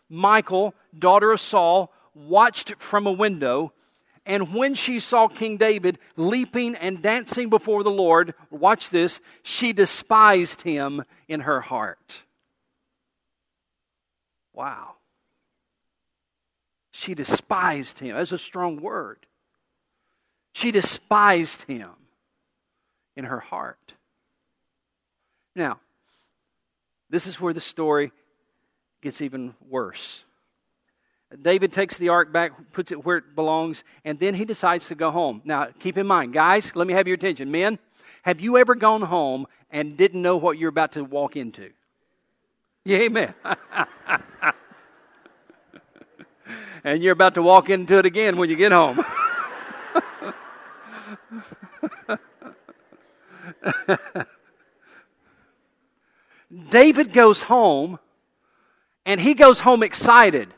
Michal, 0.09 0.75
daughter 0.97 1.33
of 1.33 1.41
Saul, 1.41 1.93
watched 2.15 2.75
from 2.79 3.07
a 3.07 3.13
window, 3.13 3.73
And 4.25 4.55
when 4.55 4.75
she 4.75 5.01
saw 5.01 5.27
King 5.27 5.57
David 5.57 5.99
leaping 6.17 6.77
and 6.77 7.03
dancing 7.03 7.51
before 7.51 7.83
the 7.83 7.91
Lord, 7.91 8.35
watch 8.51 8.91
this, 8.91 9.21
she 9.43 9.73
despised 9.73 10.63
him 10.63 11.03
in 11.27 11.41
her 11.41 11.61
heart. 11.61 12.23
Wow. 14.53 14.97
She 16.93 17.15
despised 17.15 17.99
him. 17.99 18.15
That's 18.15 18.31
a 18.31 18.39
strong 18.39 18.81
word. 18.81 19.27
She 20.53 20.71
despised 20.71 21.63
him 21.63 21.91
in 23.17 23.25
her 23.25 23.41
heart. 23.41 23.95
Now, 25.55 25.81
this 27.11 27.27
is 27.27 27.41
where 27.41 27.53
the 27.53 27.61
story 27.61 28.13
gets 29.03 29.21
even 29.21 29.55
worse. 29.69 30.25
David 31.41 31.73
takes 31.73 31.97
the 31.97 32.11
ark 32.11 32.33
back, 32.33 32.53
puts 32.73 32.93
it 32.93 33.05
where 33.05 33.19
it 33.19 33.35
belongs, 33.35 33.85
and 34.05 34.19
then 34.19 34.35
he 34.35 34.45
decides 34.45 34.89
to 34.89 34.95
go 34.95 35.11
home. 35.11 35.41
Now, 35.45 35.69
keep 35.79 35.97
in 35.97 36.07
mind, 36.07 36.35
guys, 36.35 36.73
let 36.75 36.87
me 36.87 36.93
have 36.93 37.07
your 37.07 37.15
attention. 37.15 37.51
Men, 37.51 37.79
have 38.23 38.41
you 38.41 38.59
ever 38.59 38.75
gone 38.75 39.03
home 39.03 39.47
and 39.71 39.97
didn't 39.97 40.21
know 40.21 40.37
what 40.37 40.59
you're 40.59 40.69
about 40.69 40.93
to 40.93 41.03
walk 41.03 41.37
into? 41.37 41.71
Yeah, 42.85 42.99
amen. 42.99 43.35
and 46.85 47.03
you're 47.03 47.13
about 47.13 47.35
to 47.35 47.43
walk 47.43 47.71
into 47.71 47.99
it 47.99 48.07
again 48.07 48.37
when 48.37 48.51
you 48.51 48.57
get 48.57 48.73
home. 48.73 49.05
David 56.71 57.13
goes 57.13 57.45
home, 57.45 57.99
and 59.07 59.21
he 59.21 59.35
goes 59.35 59.61
home 59.61 59.83
excited. 59.83 60.53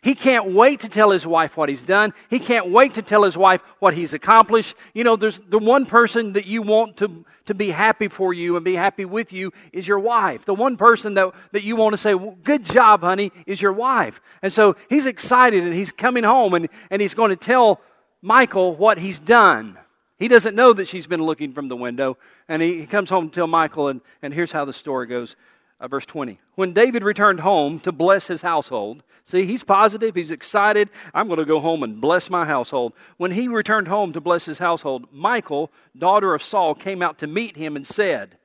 He 0.00 0.14
can't 0.14 0.52
wait 0.52 0.80
to 0.80 0.88
tell 0.88 1.10
his 1.10 1.26
wife 1.26 1.56
what 1.56 1.68
he's 1.68 1.82
done. 1.82 2.14
He 2.30 2.38
can't 2.38 2.70
wait 2.70 2.94
to 2.94 3.02
tell 3.02 3.24
his 3.24 3.36
wife 3.36 3.60
what 3.80 3.94
he's 3.94 4.12
accomplished. 4.12 4.76
You 4.94 5.02
know, 5.02 5.16
there's 5.16 5.40
the 5.40 5.58
one 5.58 5.86
person 5.86 6.34
that 6.34 6.46
you 6.46 6.62
want 6.62 6.98
to, 6.98 7.24
to 7.46 7.54
be 7.54 7.70
happy 7.70 8.08
for 8.08 8.32
you 8.32 8.54
and 8.54 8.64
be 8.64 8.76
happy 8.76 9.04
with 9.04 9.32
you 9.32 9.52
is 9.72 9.88
your 9.88 9.98
wife. 9.98 10.44
The 10.44 10.54
one 10.54 10.76
person 10.76 11.14
that, 11.14 11.32
that 11.52 11.64
you 11.64 11.74
want 11.74 11.94
to 11.94 11.98
say, 11.98 12.14
well, 12.14 12.36
good 12.44 12.64
job, 12.64 13.00
honey, 13.00 13.32
is 13.46 13.60
your 13.60 13.72
wife. 13.72 14.20
And 14.40 14.52
so 14.52 14.76
he's 14.88 15.06
excited 15.06 15.64
and 15.64 15.74
he's 15.74 15.90
coming 15.90 16.24
home 16.24 16.54
and, 16.54 16.68
and 16.90 17.02
he's 17.02 17.14
going 17.14 17.30
to 17.30 17.36
tell 17.36 17.80
Michal 18.22 18.76
what 18.76 18.98
he's 18.98 19.18
done. 19.18 19.76
He 20.18 20.28
doesn't 20.28 20.56
know 20.56 20.72
that 20.72 20.88
she's 20.88 21.06
been 21.06 21.22
looking 21.22 21.52
from 21.52 21.68
the 21.68 21.76
window. 21.76 22.18
And 22.48 22.60
he, 22.60 22.80
he 22.80 22.86
comes 22.86 23.10
home 23.10 23.30
to 23.30 23.34
tell 23.34 23.46
Michal, 23.46 23.88
and, 23.88 24.00
and 24.22 24.34
here's 24.34 24.52
how 24.52 24.64
the 24.64 24.72
story 24.72 25.06
goes. 25.06 25.36
Uh, 25.80 25.86
verse 25.86 26.06
20. 26.06 26.40
When 26.56 26.72
David 26.72 27.04
returned 27.04 27.38
home 27.40 27.78
to 27.80 27.92
bless 27.92 28.26
his 28.26 28.42
household, 28.42 29.04
see, 29.24 29.46
he's 29.46 29.62
positive, 29.62 30.16
he's 30.16 30.32
excited. 30.32 30.90
I'm 31.14 31.28
going 31.28 31.38
to 31.38 31.44
go 31.44 31.60
home 31.60 31.84
and 31.84 32.00
bless 32.00 32.28
my 32.28 32.44
household. 32.44 32.94
When 33.16 33.30
he 33.30 33.46
returned 33.46 33.86
home 33.86 34.12
to 34.14 34.20
bless 34.20 34.44
his 34.44 34.58
household, 34.58 35.06
Michal, 35.12 35.70
daughter 35.96 36.34
of 36.34 36.42
Saul, 36.42 36.74
came 36.74 37.00
out 37.00 37.18
to 37.18 37.28
meet 37.28 37.56
him 37.56 37.76
and 37.76 37.86
said, 37.86 38.38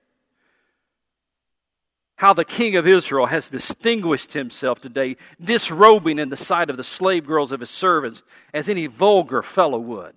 How 2.18 2.34
the 2.34 2.46
king 2.46 2.76
of 2.76 2.88
Israel 2.88 3.26
has 3.26 3.50
distinguished 3.50 4.34
himself 4.34 4.80
today, 4.80 5.18
disrobing 5.44 6.20
in 6.20 6.30
the 6.30 6.38
sight 6.38 6.70
of 6.70 6.78
the 6.78 6.84
slave 6.84 7.26
girls 7.26 7.52
of 7.52 7.62
his 7.62 7.72
servants, 7.72 8.22
as 8.54 8.70
any 8.70 8.86
vulgar 8.86 9.42
fellow 9.42 9.80
would. 9.80 10.14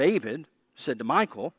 David 0.00 0.46
said 0.76 0.98
to 0.98 1.04
Michal, 1.04 1.52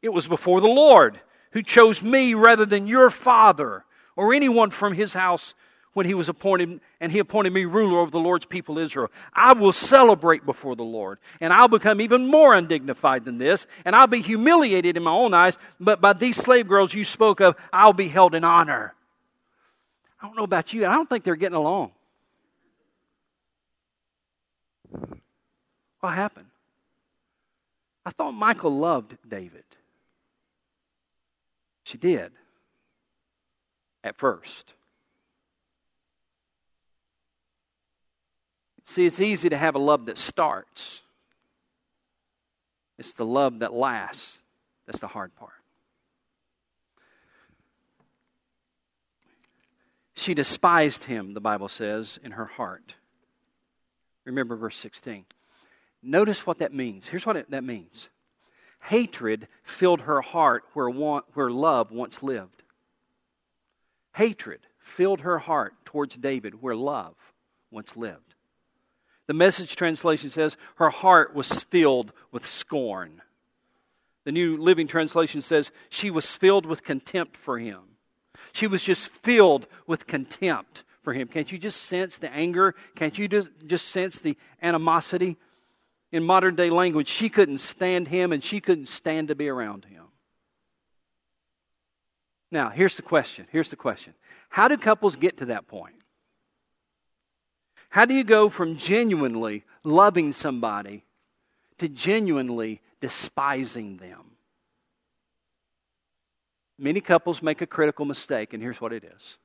It 0.00 0.08
was 0.08 0.26
before 0.26 0.62
the 0.62 0.68
Lord 0.68 1.20
who 1.50 1.62
chose 1.62 2.02
me 2.02 2.32
rather 2.32 2.64
than 2.64 2.86
your 2.86 3.10
father 3.10 3.84
or 4.16 4.32
anyone 4.32 4.70
from 4.70 4.94
his 4.94 5.12
house 5.12 5.52
when 5.92 6.06
he 6.06 6.14
was 6.14 6.30
appointed 6.30 6.80
and 7.00 7.12
he 7.12 7.18
appointed 7.18 7.52
me 7.52 7.66
ruler 7.66 7.98
over 7.98 8.10
the 8.10 8.18
Lord's 8.18 8.46
people 8.46 8.78
Israel. 8.78 9.12
I 9.34 9.52
will 9.52 9.74
celebrate 9.74 10.46
before 10.46 10.76
the 10.76 10.82
Lord 10.82 11.18
and 11.42 11.52
I'll 11.52 11.68
become 11.68 12.00
even 12.00 12.26
more 12.26 12.54
undignified 12.54 13.26
than 13.26 13.36
this 13.36 13.66
and 13.84 13.94
I'll 13.94 14.06
be 14.06 14.22
humiliated 14.22 14.96
in 14.96 15.02
my 15.02 15.12
own 15.12 15.34
eyes, 15.34 15.58
but 15.78 16.00
by 16.00 16.14
these 16.14 16.38
slave 16.38 16.68
girls 16.68 16.94
you 16.94 17.04
spoke 17.04 17.40
of, 17.40 17.54
I'll 17.70 17.92
be 17.92 18.08
held 18.08 18.34
in 18.34 18.44
honor. 18.44 18.94
I 20.22 20.26
don't 20.26 20.38
know 20.38 20.44
about 20.44 20.72
you, 20.72 20.86
I 20.86 20.94
don't 20.94 21.08
think 21.08 21.22
they're 21.22 21.36
getting 21.36 21.56
along. 21.56 21.92
What 26.00 26.14
happened? 26.14 26.46
I 28.06 28.10
thought 28.10 28.32
Michal 28.32 28.76
loved 28.76 29.16
David. 29.26 29.64
She 31.84 31.98
did. 31.98 32.32
At 34.02 34.16
first. 34.16 34.74
See, 38.86 39.06
it's 39.06 39.20
easy 39.20 39.48
to 39.48 39.56
have 39.56 39.74
a 39.74 39.78
love 39.78 40.06
that 40.06 40.18
starts. 40.18 41.02
It's 42.98 43.12
the 43.12 43.24
love 43.24 43.60
that 43.60 43.72
lasts 43.72 44.40
that's 44.86 45.00
the 45.00 45.08
hard 45.08 45.34
part. 45.36 45.52
She 50.14 50.34
despised 50.34 51.04
him, 51.04 51.34
the 51.34 51.40
Bible 51.40 51.68
says, 51.68 52.18
in 52.22 52.32
her 52.32 52.44
heart. 52.44 52.94
Remember 54.24 54.56
verse 54.56 54.76
16. 54.78 55.24
Notice 56.04 56.46
what 56.46 56.58
that 56.58 56.74
means. 56.74 57.08
Here's 57.08 57.24
what 57.24 57.36
it, 57.36 57.50
that 57.50 57.64
means 57.64 58.08
Hatred 58.82 59.48
filled 59.62 60.02
her 60.02 60.20
heart 60.20 60.64
where, 60.74 60.90
want, 60.90 61.24
where 61.34 61.50
love 61.50 61.90
once 61.90 62.22
lived. 62.22 62.62
Hatred 64.14 64.60
filled 64.78 65.22
her 65.22 65.38
heart 65.38 65.72
towards 65.84 66.16
David 66.16 66.60
where 66.60 66.76
love 66.76 67.14
once 67.70 67.96
lived. 67.96 68.34
The 69.26 69.32
message 69.32 69.74
translation 69.74 70.28
says 70.28 70.56
her 70.76 70.90
heart 70.90 71.34
was 71.34 71.64
filled 71.64 72.12
with 72.30 72.46
scorn. 72.46 73.22
The 74.24 74.32
New 74.32 74.58
Living 74.58 74.86
Translation 74.86 75.40
says 75.40 75.70
she 75.88 76.10
was 76.10 76.30
filled 76.30 76.66
with 76.66 76.84
contempt 76.84 77.36
for 77.36 77.58
him. 77.58 77.80
She 78.52 78.66
was 78.66 78.82
just 78.82 79.08
filled 79.08 79.66
with 79.86 80.06
contempt 80.06 80.84
for 81.02 81.12
him. 81.12 81.28
Can't 81.28 81.50
you 81.50 81.58
just 81.58 81.82
sense 81.82 82.18
the 82.18 82.32
anger? 82.32 82.74
Can't 82.94 83.18
you 83.18 83.28
just, 83.28 83.50
just 83.66 83.88
sense 83.88 84.18
the 84.18 84.36
animosity? 84.62 85.38
In 86.12 86.22
modern 86.22 86.54
day 86.54 86.70
language, 86.70 87.08
she 87.08 87.28
couldn't 87.28 87.58
stand 87.58 88.08
him 88.08 88.32
and 88.32 88.42
she 88.42 88.60
couldn't 88.60 88.88
stand 88.88 89.28
to 89.28 89.34
be 89.34 89.48
around 89.48 89.84
him. 89.84 90.04
Now, 92.50 92.70
here's 92.70 92.96
the 92.96 93.02
question. 93.02 93.48
Here's 93.50 93.70
the 93.70 93.76
question. 93.76 94.14
How 94.48 94.68
do 94.68 94.76
couples 94.76 95.16
get 95.16 95.38
to 95.38 95.46
that 95.46 95.66
point? 95.66 95.96
How 97.88 98.04
do 98.04 98.14
you 98.14 98.24
go 98.24 98.48
from 98.48 98.76
genuinely 98.76 99.64
loving 99.82 100.32
somebody 100.32 101.04
to 101.78 101.88
genuinely 101.88 102.80
despising 103.00 103.96
them? 103.96 104.36
Many 106.78 107.00
couples 107.00 107.42
make 107.42 107.60
a 107.60 107.66
critical 107.66 108.04
mistake, 108.04 108.52
and 108.52 108.62
here's 108.62 108.80
what 108.80 108.92
it 108.92 109.04
is. 109.04 109.36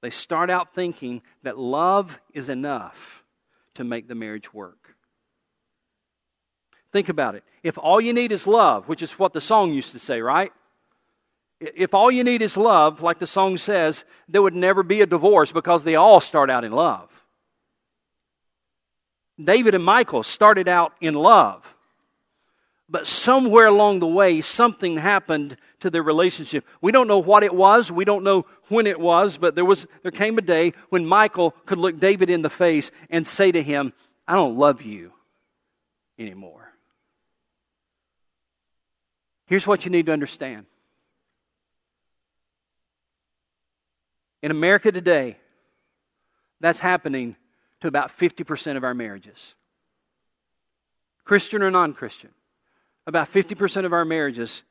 They 0.00 0.10
start 0.10 0.48
out 0.48 0.74
thinking 0.74 1.22
that 1.42 1.58
love 1.58 2.18
is 2.32 2.48
enough 2.48 3.24
to 3.74 3.84
make 3.84 4.08
the 4.08 4.14
marriage 4.14 4.52
work. 4.54 4.87
Think 6.92 7.08
about 7.08 7.34
it. 7.34 7.44
If 7.62 7.78
all 7.78 8.00
you 8.00 8.12
need 8.12 8.32
is 8.32 8.46
love, 8.46 8.88
which 8.88 9.02
is 9.02 9.12
what 9.12 9.32
the 9.32 9.40
song 9.40 9.72
used 9.72 9.92
to 9.92 9.98
say, 9.98 10.20
right? 10.20 10.52
If 11.60 11.92
all 11.92 12.10
you 12.10 12.24
need 12.24 12.40
is 12.40 12.56
love, 12.56 13.02
like 13.02 13.18
the 13.18 13.26
song 13.26 13.56
says, 13.56 14.04
there 14.28 14.42
would 14.42 14.54
never 14.54 14.82
be 14.82 15.00
a 15.00 15.06
divorce 15.06 15.52
because 15.52 15.82
they 15.82 15.96
all 15.96 16.20
start 16.20 16.50
out 16.50 16.64
in 16.64 16.72
love. 16.72 17.10
David 19.42 19.74
and 19.74 19.84
Michal 19.84 20.22
started 20.22 20.68
out 20.68 20.92
in 21.00 21.14
love. 21.14 21.64
But 22.88 23.06
somewhere 23.06 23.66
along 23.66 23.98
the 23.98 24.06
way, 24.06 24.40
something 24.40 24.96
happened 24.96 25.58
to 25.80 25.90
their 25.90 26.02
relationship. 26.02 26.64
We 26.80 26.90
don't 26.90 27.06
know 27.06 27.18
what 27.18 27.42
it 27.42 27.54
was. 27.54 27.92
We 27.92 28.06
don't 28.06 28.24
know 28.24 28.46
when 28.68 28.86
it 28.86 28.98
was, 28.98 29.36
but 29.36 29.54
there 29.54 29.64
was, 29.64 29.86
there 30.02 30.10
came 30.10 30.38
a 30.38 30.42
day 30.42 30.72
when 30.88 31.06
Michal 31.06 31.50
could 31.66 31.78
look 31.78 32.00
David 32.00 32.30
in 32.30 32.42
the 32.42 32.50
face 32.50 32.90
and 33.10 33.26
say 33.26 33.52
to 33.52 33.62
him, 33.62 33.92
I 34.26 34.34
don't 34.34 34.56
love 34.56 34.82
you 34.82 35.12
anymore. 36.18 36.67
Here's 39.48 39.66
what 39.66 39.84
you 39.84 39.90
need 39.90 40.06
to 40.06 40.12
understand. 40.12 40.66
In 44.42 44.50
America 44.50 44.92
today, 44.92 45.38
that's 46.60 46.78
happening 46.78 47.34
to 47.80 47.88
about 47.88 48.16
50% 48.16 48.76
of 48.76 48.84
our 48.84 48.94
marriages. 48.94 49.54
Christian 51.24 51.62
or 51.62 51.70
non 51.70 51.94
Christian. 51.94 52.30
About 53.06 53.32
50% 53.32 53.86
of 53.86 53.94
our 53.94 54.04
marriages, 54.04 54.62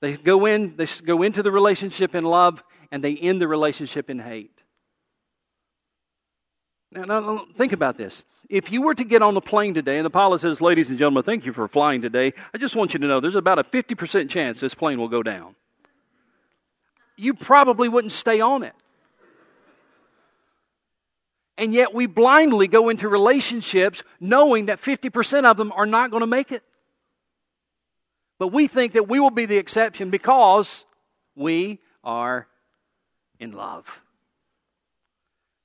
they 0.00 0.16
go 0.16 0.46
in, 0.46 0.76
they 0.76 0.86
go 1.04 1.22
into 1.22 1.42
the 1.42 1.52
relationship 1.52 2.14
in 2.14 2.24
love 2.24 2.62
and 2.90 3.04
they 3.04 3.14
end 3.14 3.40
the 3.40 3.48
relationship 3.48 4.08
in 4.08 4.18
hate. 4.18 4.62
Now, 6.92 7.04
now, 7.04 7.46
think 7.56 7.72
about 7.72 7.96
this. 7.96 8.24
If 8.48 8.72
you 8.72 8.82
were 8.82 8.94
to 8.94 9.04
get 9.04 9.22
on 9.22 9.34
the 9.34 9.40
plane 9.40 9.74
today, 9.74 9.96
and 9.96 10.04
the 10.04 10.10
pilot 10.10 10.40
says, 10.40 10.60
Ladies 10.60 10.88
and 10.88 10.98
gentlemen, 10.98 11.22
thank 11.22 11.46
you 11.46 11.52
for 11.52 11.68
flying 11.68 12.02
today, 12.02 12.32
I 12.52 12.58
just 12.58 12.74
want 12.74 12.92
you 12.92 12.98
to 12.98 13.06
know 13.06 13.20
there's 13.20 13.36
about 13.36 13.60
a 13.60 13.64
50% 13.64 14.28
chance 14.28 14.58
this 14.58 14.74
plane 14.74 14.98
will 14.98 15.08
go 15.08 15.22
down. 15.22 15.54
You 17.16 17.34
probably 17.34 17.88
wouldn't 17.88 18.12
stay 18.12 18.40
on 18.40 18.64
it. 18.64 18.74
And 21.56 21.74
yet 21.74 21.94
we 21.94 22.06
blindly 22.06 22.66
go 22.66 22.88
into 22.88 23.08
relationships 23.08 24.02
knowing 24.18 24.66
that 24.66 24.80
50% 24.80 25.44
of 25.44 25.58
them 25.58 25.72
are 25.72 25.86
not 25.86 26.10
going 26.10 26.22
to 26.22 26.26
make 26.26 26.50
it. 26.50 26.62
But 28.38 28.48
we 28.48 28.66
think 28.66 28.94
that 28.94 29.06
we 29.06 29.20
will 29.20 29.30
be 29.30 29.44
the 29.44 29.58
exception 29.58 30.08
because 30.08 30.86
we 31.36 31.78
are 32.02 32.48
in 33.38 33.52
love. 33.52 34.00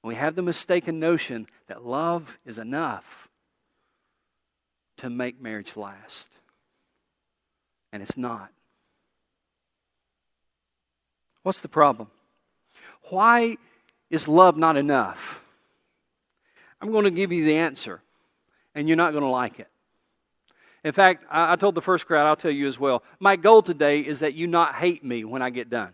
We 0.06 0.14
have 0.14 0.36
the 0.36 0.44
mistaken 0.44 1.00
notion 1.00 1.48
that 1.66 1.84
love 1.84 2.38
is 2.46 2.60
enough 2.60 3.28
to 4.98 5.10
make 5.10 5.42
marriage 5.42 5.76
last. 5.76 6.30
And 7.92 8.04
it's 8.04 8.16
not. 8.16 8.52
What's 11.42 11.62
the 11.62 11.68
problem? 11.68 12.10
Why 13.10 13.58
is 14.12 14.28
love 14.28 14.58
not 14.58 14.78
enough? 14.78 15.42
I'm 16.80 16.92
going 16.92 17.06
to 17.06 17.12
give 17.12 17.32
you 17.32 17.44
the 17.44 17.58
answer, 17.58 18.00
and 18.76 18.88
you're 18.88 18.98
not 18.98 19.12
going 19.12 19.24
to 19.24 19.30
like 19.30 19.60
it. 19.60 19.70
In 20.84 20.92
fact, 20.92 21.26
I, 21.32 21.56
told 21.56 21.74
the 21.74 21.82
first 21.82 22.06
crowd, 22.06 22.28
I'll 22.28 22.36
tell 22.36 22.52
you 22.52 22.68
as 22.68 22.80
well. 22.80 23.02
My 23.20 23.38
goal 23.38 23.64
today 23.64 24.02
is 24.02 24.20
that 24.20 24.36
you 24.36 24.46
not 24.46 24.76
hate 24.76 25.04
me 25.04 25.24
when 25.24 25.42
I 25.42 25.50
get 25.50 25.72
done. 25.72 25.94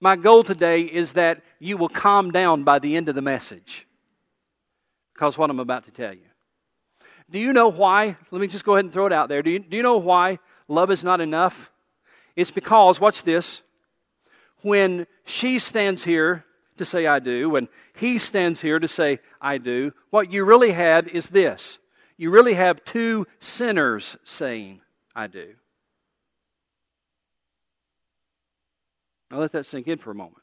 My 0.00 0.16
goal 0.16 0.44
today 0.44 0.82
is 0.82 1.14
that 1.14 1.42
you 1.58 1.76
will 1.76 1.88
calm 1.88 2.30
down 2.30 2.62
by 2.64 2.78
the 2.78 2.96
end 2.96 3.08
of 3.08 3.14
the 3.14 3.22
message. 3.22 3.86
Because 5.14 5.36
what 5.36 5.50
I'm 5.50 5.60
about 5.60 5.86
to 5.86 5.90
tell 5.90 6.14
you. 6.14 6.22
Do 7.30 7.38
you 7.38 7.52
know 7.52 7.68
why? 7.68 8.16
Let 8.30 8.40
me 8.40 8.46
just 8.46 8.64
go 8.64 8.74
ahead 8.74 8.84
and 8.84 8.92
throw 8.92 9.06
it 9.06 9.12
out 9.12 9.28
there. 9.28 9.42
Do 9.42 9.50
you, 9.50 9.58
do 9.58 9.76
you 9.76 9.82
know 9.82 9.98
why 9.98 10.38
love 10.68 10.90
is 10.90 11.02
not 11.02 11.20
enough? 11.20 11.70
It's 12.36 12.50
because, 12.50 13.00
watch 13.00 13.24
this, 13.24 13.62
when 14.62 15.06
she 15.24 15.58
stands 15.58 16.04
here 16.04 16.44
to 16.76 16.84
say, 16.84 17.06
I 17.06 17.18
do, 17.18 17.50
when 17.50 17.68
he 17.96 18.18
stands 18.18 18.60
here 18.60 18.78
to 18.78 18.88
say, 18.88 19.18
I 19.40 19.58
do, 19.58 19.92
what 20.10 20.32
you 20.32 20.44
really 20.44 20.70
had 20.70 21.08
is 21.08 21.28
this 21.28 21.78
you 22.16 22.30
really 22.30 22.54
have 22.54 22.84
two 22.84 23.26
sinners 23.38 24.16
saying, 24.24 24.80
I 25.14 25.28
do. 25.28 25.54
Now 29.30 29.38
let 29.38 29.52
that 29.52 29.66
sink 29.66 29.86
in 29.86 29.98
for 29.98 30.10
a 30.10 30.14
moment. 30.14 30.42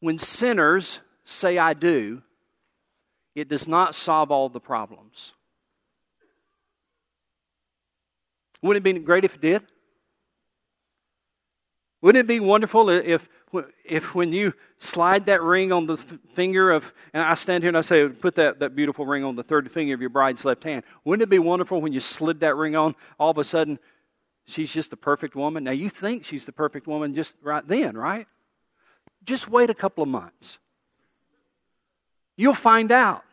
When 0.00 0.18
sinners 0.18 1.00
say, 1.24 1.58
I 1.58 1.74
do, 1.74 2.22
it 3.34 3.48
does 3.48 3.68
not 3.68 3.94
solve 3.94 4.30
all 4.30 4.48
the 4.48 4.60
problems. 4.60 5.32
Wouldn't 8.62 8.86
it 8.86 8.94
be 8.94 8.98
great 9.00 9.24
if 9.24 9.34
it 9.34 9.40
did? 9.40 9.62
Wouldn't 12.00 12.24
it 12.24 12.28
be 12.28 12.40
wonderful 12.40 12.88
if 12.90 13.28
if 13.84 14.14
when 14.14 14.32
you 14.32 14.52
slide 14.78 15.26
that 15.26 15.42
ring 15.42 15.72
on 15.72 15.86
the 15.86 15.96
finger 16.34 16.70
of, 16.70 16.92
and 17.14 17.22
I 17.22 17.34
stand 17.34 17.62
here 17.62 17.68
and 17.68 17.76
I 17.76 17.80
say, 17.80 18.08
put 18.08 18.34
that, 18.34 18.58
that 18.58 18.74
beautiful 18.74 19.06
ring 19.06 19.24
on 19.24 19.36
the 19.36 19.42
third 19.42 19.70
finger 19.70 19.94
of 19.94 20.00
your 20.00 20.10
bride's 20.10 20.44
left 20.44 20.64
hand, 20.64 20.82
wouldn't 21.04 21.22
it 21.22 21.30
be 21.30 21.38
wonderful 21.38 21.80
when 21.80 21.92
you 21.92 22.00
slid 22.00 22.40
that 22.40 22.56
ring 22.56 22.76
on, 22.76 22.94
all 23.18 23.30
of 23.30 23.38
a 23.38 23.44
sudden, 23.44 23.78
she's 24.46 24.72
just 24.72 24.90
the 24.90 24.96
perfect 24.96 25.34
woman? 25.34 25.64
Now, 25.64 25.72
you 25.72 25.90
think 25.90 26.24
she's 26.24 26.44
the 26.44 26.52
perfect 26.52 26.86
woman 26.86 27.14
just 27.14 27.34
right 27.42 27.66
then, 27.66 27.96
right? 27.96 28.26
Just 29.24 29.48
wait 29.48 29.70
a 29.70 29.74
couple 29.74 30.02
of 30.02 30.08
months. 30.08 30.58
You'll 32.36 32.54
find 32.54 32.92
out. 32.92 33.24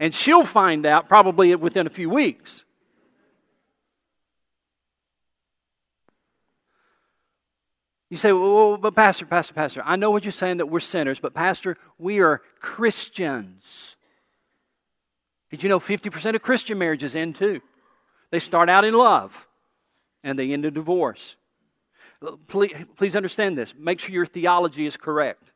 And 0.00 0.14
she'll 0.14 0.44
find 0.44 0.86
out 0.86 1.08
probably 1.08 1.54
within 1.56 1.86
a 1.86 1.90
few 1.90 2.08
weeks. 2.08 2.62
You 8.08 8.16
say, 8.16 8.32
well, 8.32 8.78
but 8.78 8.94
Pastor, 8.94 9.26
Pastor, 9.26 9.52
Pastor, 9.52 9.82
I 9.84 9.96
know 9.96 10.10
what 10.10 10.24
you're 10.24 10.32
saying 10.32 10.58
that 10.58 10.66
we're 10.66 10.80
sinners, 10.80 11.18
but 11.18 11.34
Pastor, 11.34 11.76
we 11.98 12.20
are 12.20 12.40
Christians. 12.60 13.96
Did 15.50 15.62
you 15.62 15.68
know 15.68 15.80
50% 15.80 16.34
of 16.34 16.42
Christian 16.42 16.78
marriages 16.78 17.16
end 17.16 17.34
too? 17.34 17.60
They 18.30 18.38
start 18.38 18.68
out 18.70 18.84
in 18.84 18.94
love 18.94 19.47
and 20.22 20.38
they 20.38 20.52
end 20.52 20.64
in 20.64 20.74
divorce. 20.74 21.36
Please, 22.48 22.74
please 22.96 23.14
understand 23.14 23.56
this. 23.56 23.74
Make 23.78 24.00
sure 24.00 24.10
your 24.10 24.26
theology 24.26 24.86
is 24.86 24.96
correct. 24.96 25.50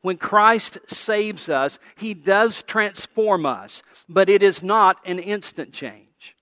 When 0.00 0.16
Christ 0.16 0.78
saves 0.86 1.48
us, 1.48 1.78
He 1.96 2.14
does 2.14 2.62
transform 2.62 3.44
us, 3.44 3.82
but 4.08 4.28
it 4.28 4.42
is 4.42 4.62
not 4.62 5.00
an 5.04 5.18
instant 5.18 5.72
change. 5.72 6.36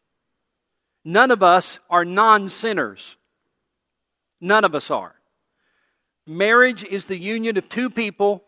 None 1.04 1.30
of 1.30 1.42
us 1.42 1.78
are 1.90 2.04
non 2.04 2.48
sinners. 2.48 3.16
None 4.40 4.64
of 4.64 4.74
us 4.74 4.90
are. 4.90 5.14
Marriage 6.26 6.84
is 6.84 7.04
the 7.04 7.18
union 7.18 7.56
of 7.56 7.68
two 7.68 7.90
people 7.90 8.44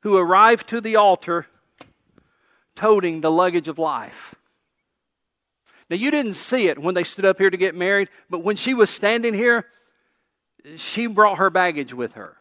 who 0.00 0.16
arrive 0.16 0.66
to 0.66 0.80
the 0.80 0.96
altar 0.96 1.46
toting 2.74 3.20
the 3.20 3.30
luggage 3.30 3.68
of 3.68 3.78
life. 3.78 4.34
Now, 5.90 5.96
you 5.96 6.10
didn't 6.10 6.34
see 6.34 6.68
it 6.68 6.78
when 6.78 6.94
they 6.94 7.04
stood 7.04 7.24
up 7.24 7.38
here 7.38 7.50
to 7.50 7.56
get 7.56 7.74
married, 7.74 8.08
but 8.30 8.42
when 8.42 8.56
she 8.56 8.74
was 8.74 8.88
standing 8.88 9.34
here, 9.34 9.66
she 10.76 11.06
brought 11.06 11.38
her 11.38 11.50
baggage 11.50 11.92
with 11.92 12.12
her. 12.12 12.36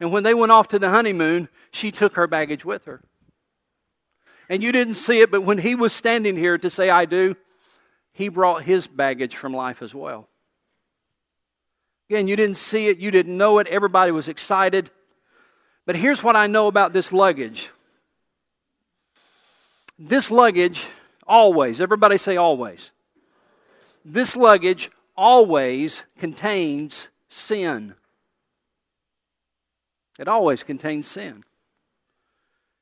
And 0.00 0.12
when 0.12 0.22
they 0.22 0.34
went 0.34 0.52
off 0.52 0.68
to 0.68 0.78
the 0.78 0.90
honeymoon, 0.90 1.48
she 1.72 1.90
took 1.90 2.14
her 2.14 2.26
baggage 2.26 2.64
with 2.64 2.84
her. 2.84 3.02
And 4.48 4.62
you 4.62 4.72
didn't 4.72 4.94
see 4.94 5.20
it, 5.20 5.30
but 5.30 5.42
when 5.42 5.58
he 5.58 5.74
was 5.74 5.92
standing 5.92 6.36
here 6.36 6.56
to 6.56 6.70
say, 6.70 6.88
I 6.88 7.04
do, 7.04 7.34
he 8.12 8.28
brought 8.28 8.62
his 8.62 8.86
baggage 8.86 9.36
from 9.36 9.52
life 9.52 9.82
as 9.82 9.94
well. 9.94 10.28
Again, 12.08 12.28
you 12.28 12.36
didn't 12.36 12.56
see 12.56 12.88
it, 12.88 12.98
you 12.98 13.10
didn't 13.10 13.36
know 13.36 13.58
it, 13.58 13.66
everybody 13.66 14.12
was 14.12 14.28
excited. 14.28 14.90
But 15.84 15.96
here's 15.96 16.22
what 16.22 16.36
I 16.36 16.46
know 16.46 16.66
about 16.68 16.92
this 16.92 17.12
luggage 17.12 17.70
this 19.98 20.30
luggage 20.30 20.86
always, 21.28 21.80
everybody 21.80 22.18
say 22.18 22.36
always, 22.36 22.90
this 24.04 24.34
luggage 24.34 24.90
always 25.16 26.02
contains 26.18 27.08
sin. 27.28 27.94
It 30.18 30.28
always 30.28 30.62
contains 30.62 31.06
sin. 31.06 31.44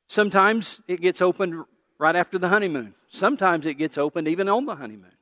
Sometimes 0.07 0.81
it 0.87 1.01
gets 1.01 1.21
opened 1.21 1.65
right 1.99 2.17
after 2.17 2.39
the 2.39 2.49
honeymoon. 2.49 2.95
Sometimes 3.09 3.67
it 3.67 3.75
gets 3.75 3.99
opened 3.99 4.29
even 4.29 4.49
on 4.49 4.67
the 4.67 4.77
honeymoon. 4.77 5.13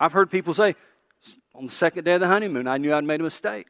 I've 0.00 0.12
heard 0.12 0.30
people 0.30 0.54
say, 0.54 0.74
on 1.54 1.66
the 1.66 1.72
second 1.72 2.04
day 2.04 2.14
of 2.14 2.20
the 2.20 2.28
honeymoon, 2.28 2.68
I 2.68 2.78
knew 2.78 2.94
I'd 2.94 3.04
made 3.04 3.20
a 3.20 3.24
mistake. 3.24 3.66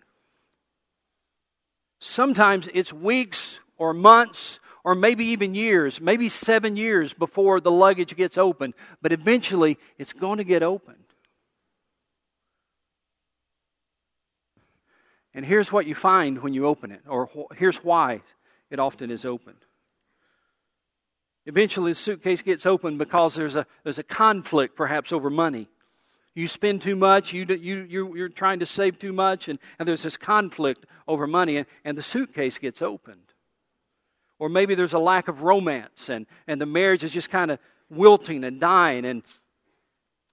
Sometimes 2.01 2.69
it's 2.73 2.93
weeks 2.93 3.61
or 3.77 3.93
months 3.93 4.61
or 4.85 4.95
maybe 4.95 5.27
even 5.27 5.55
years, 5.55 6.01
maybe 6.01 6.29
seven 6.29 6.77
years 6.77 7.15
before 7.15 7.61
the 7.61 7.71
luggage 7.71 8.17
gets 8.17 8.39
opened, 8.39 8.75
but 9.03 9.13
eventually 9.13 9.79
it's 9.99 10.13
going 10.13 10.39
to 10.39 10.45
get 10.45 10.63
opened. 10.63 10.97
And 15.35 15.45
here's 15.45 15.71
what 15.71 15.87
you 15.87 15.95
find 15.95 16.43
when 16.43 16.55
you 16.55 16.67
open 16.67 16.91
it, 16.91 17.03
or 17.07 17.29
here's 17.57 17.77
why 17.79 18.23
it 18.71 18.81
often 18.81 19.11
is 19.11 19.25
opened. 19.25 19.65
Eventually, 21.47 21.93
the 21.93 21.97
suitcase 21.97 22.43
gets 22.43 22.67
opened 22.67 22.99
because 22.99 23.35
there's 23.35 23.57
a, 23.57 23.67
there's 23.83 23.99
a 23.99 24.03
conflict, 24.03 24.77
perhaps, 24.77 25.13
over 25.13 25.31
money 25.31 25.69
you 26.39 26.47
spend 26.47 26.81
too 26.81 26.95
much, 26.95 27.33
you, 27.33 27.45
you, 27.49 27.85
you, 27.89 28.17
you're 28.17 28.29
trying 28.29 28.61
to 28.61 28.67
save 28.67 28.97
too 28.97 29.13
much, 29.13 29.49
and, 29.49 29.59
and 29.79 29.89
there's 29.89 30.05
this 30.05 30.17
conflict 30.17 30.87
over 31.09 31.27
money, 31.27 31.57
and, 31.57 31.67
and 31.85 31.99
the 31.99 32.03
suitcase 32.03 32.59
gets 32.59 32.81
opened. 32.81 33.28
Or 34.39 34.49
maybe 34.49 34.75
there's 34.75 34.93
a 34.93 34.99
lack 34.99 35.29
of 35.29 35.43
romance, 35.43 36.09
and, 36.09 36.27
and 36.47 36.61
the 36.61 36.67
marriage 36.67 37.03
is 37.03 37.13
just 37.13 37.31
kind 37.31 37.51
of 37.51 37.59
wilting 37.91 38.45
and 38.45 38.61
dying, 38.61 39.05
and 39.05 39.23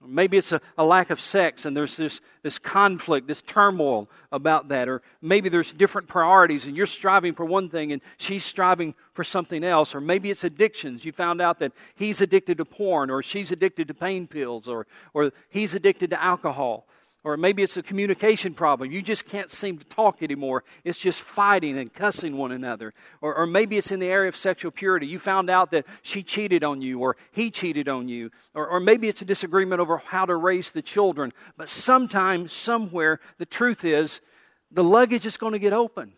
Maybe 0.04 0.36
it's 0.36 0.52
a, 0.52 0.60
a, 0.76 0.84
lack 0.84 1.10
of 1.10 1.20
sex 1.20 1.64
and 1.64 1.76
there's 1.76 1.96
this, 1.96 2.20
this 2.42 2.58
conflict, 2.58 3.26
this 3.26 3.42
turmoil 3.42 4.08
about 4.30 4.68
that. 4.68 4.88
Or 4.88 5.02
maybe 5.22 5.48
there's 5.48 5.72
different 5.72 6.06
priorities 6.06 6.66
and 6.66 6.76
you're 6.76 6.86
striving 6.86 7.34
for 7.34 7.44
one 7.44 7.70
thing 7.70 7.92
and 7.92 8.02
she's 8.18 8.44
striving 8.44 8.94
for 9.14 9.24
something 9.24 9.64
else. 9.64 9.94
Or 9.94 10.00
maybe 10.00 10.30
it's 10.30 10.44
addictions. 10.44 11.04
You 11.04 11.12
found 11.12 11.40
out 11.40 11.58
that 11.60 11.72
he's 11.94 12.20
addicted 12.20 12.58
to 12.58 12.64
porn 12.64 13.10
or 13.10 13.22
she's 13.22 13.50
addicted 13.50 13.88
to 13.88 13.94
pain 13.94 14.26
pills 14.26 14.68
or, 14.68 14.86
or 15.14 15.32
he's 15.48 15.74
addicted 15.74 16.10
to 16.10 16.22
alcohol. 16.22 16.86
Or 17.26 17.36
maybe 17.36 17.64
it's 17.64 17.76
a 17.76 17.82
communication 17.82 18.54
problem. 18.54 18.92
You 18.92 19.02
just 19.02 19.28
can't 19.28 19.50
seem 19.50 19.78
to 19.78 19.84
talk 19.86 20.22
anymore. 20.22 20.62
It's 20.84 20.96
just 20.96 21.22
fighting 21.22 21.76
and 21.76 21.92
cussing 21.92 22.36
one 22.36 22.52
another. 22.52 22.94
Or, 23.20 23.34
or, 23.34 23.46
maybe 23.46 23.76
it's 23.76 23.90
in 23.90 23.98
the 23.98 24.06
area 24.06 24.28
of 24.28 24.36
sexual 24.36 24.70
purity. 24.70 25.08
You 25.08 25.18
found 25.18 25.50
out 25.50 25.72
that 25.72 25.86
she 26.02 26.22
cheated 26.22 26.62
on 26.62 26.80
you 26.80 27.00
or 27.00 27.16
he 27.32 27.50
cheated 27.50 27.88
on 27.88 28.06
you. 28.06 28.30
Or, 28.54 28.68
or 28.68 28.78
maybe 28.78 29.08
it's 29.08 29.22
a 29.22 29.24
disagreement 29.24 29.80
over 29.80 29.98
how 29.98 30.24
to 30.24 30.36
raise 30.36 30.70
the 30.70 30.82
children. 30.82 31.32
But 31.56 31.68
sometime, 31.68 32.48
somewhere, 32.48 33.18
the 33.38 33.44
truth 33.44 33.84
is 33.84 34.20
the 34.70 34.84
luggage 34.84 35.26
is 35.26 35.36
going 35.36 35.52
to 35.52 35.58
get 35.58 35.72
opened. 35.72 36.12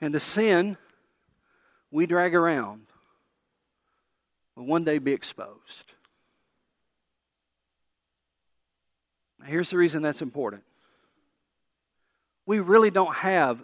And 0.00 0.14
the 0.14 0.20
sin 0.20 0.76
we 1.90 2.06
drag 2.06 2.36
around 2.36 2.82
will 4.54 4.66
one 4.66 4.84
day 4.84 4.98
be 4.98 5.10
exposed. 5.10 5.94
Here's 9.44 9.70
the 9.70 9.76
reason 9.76 10.02
that's 10.02 10.22
important. 10.22 10.62
we 12.46 12.58
really 12.58 12.90
don't 12.90 13.14
have 13.14 13.62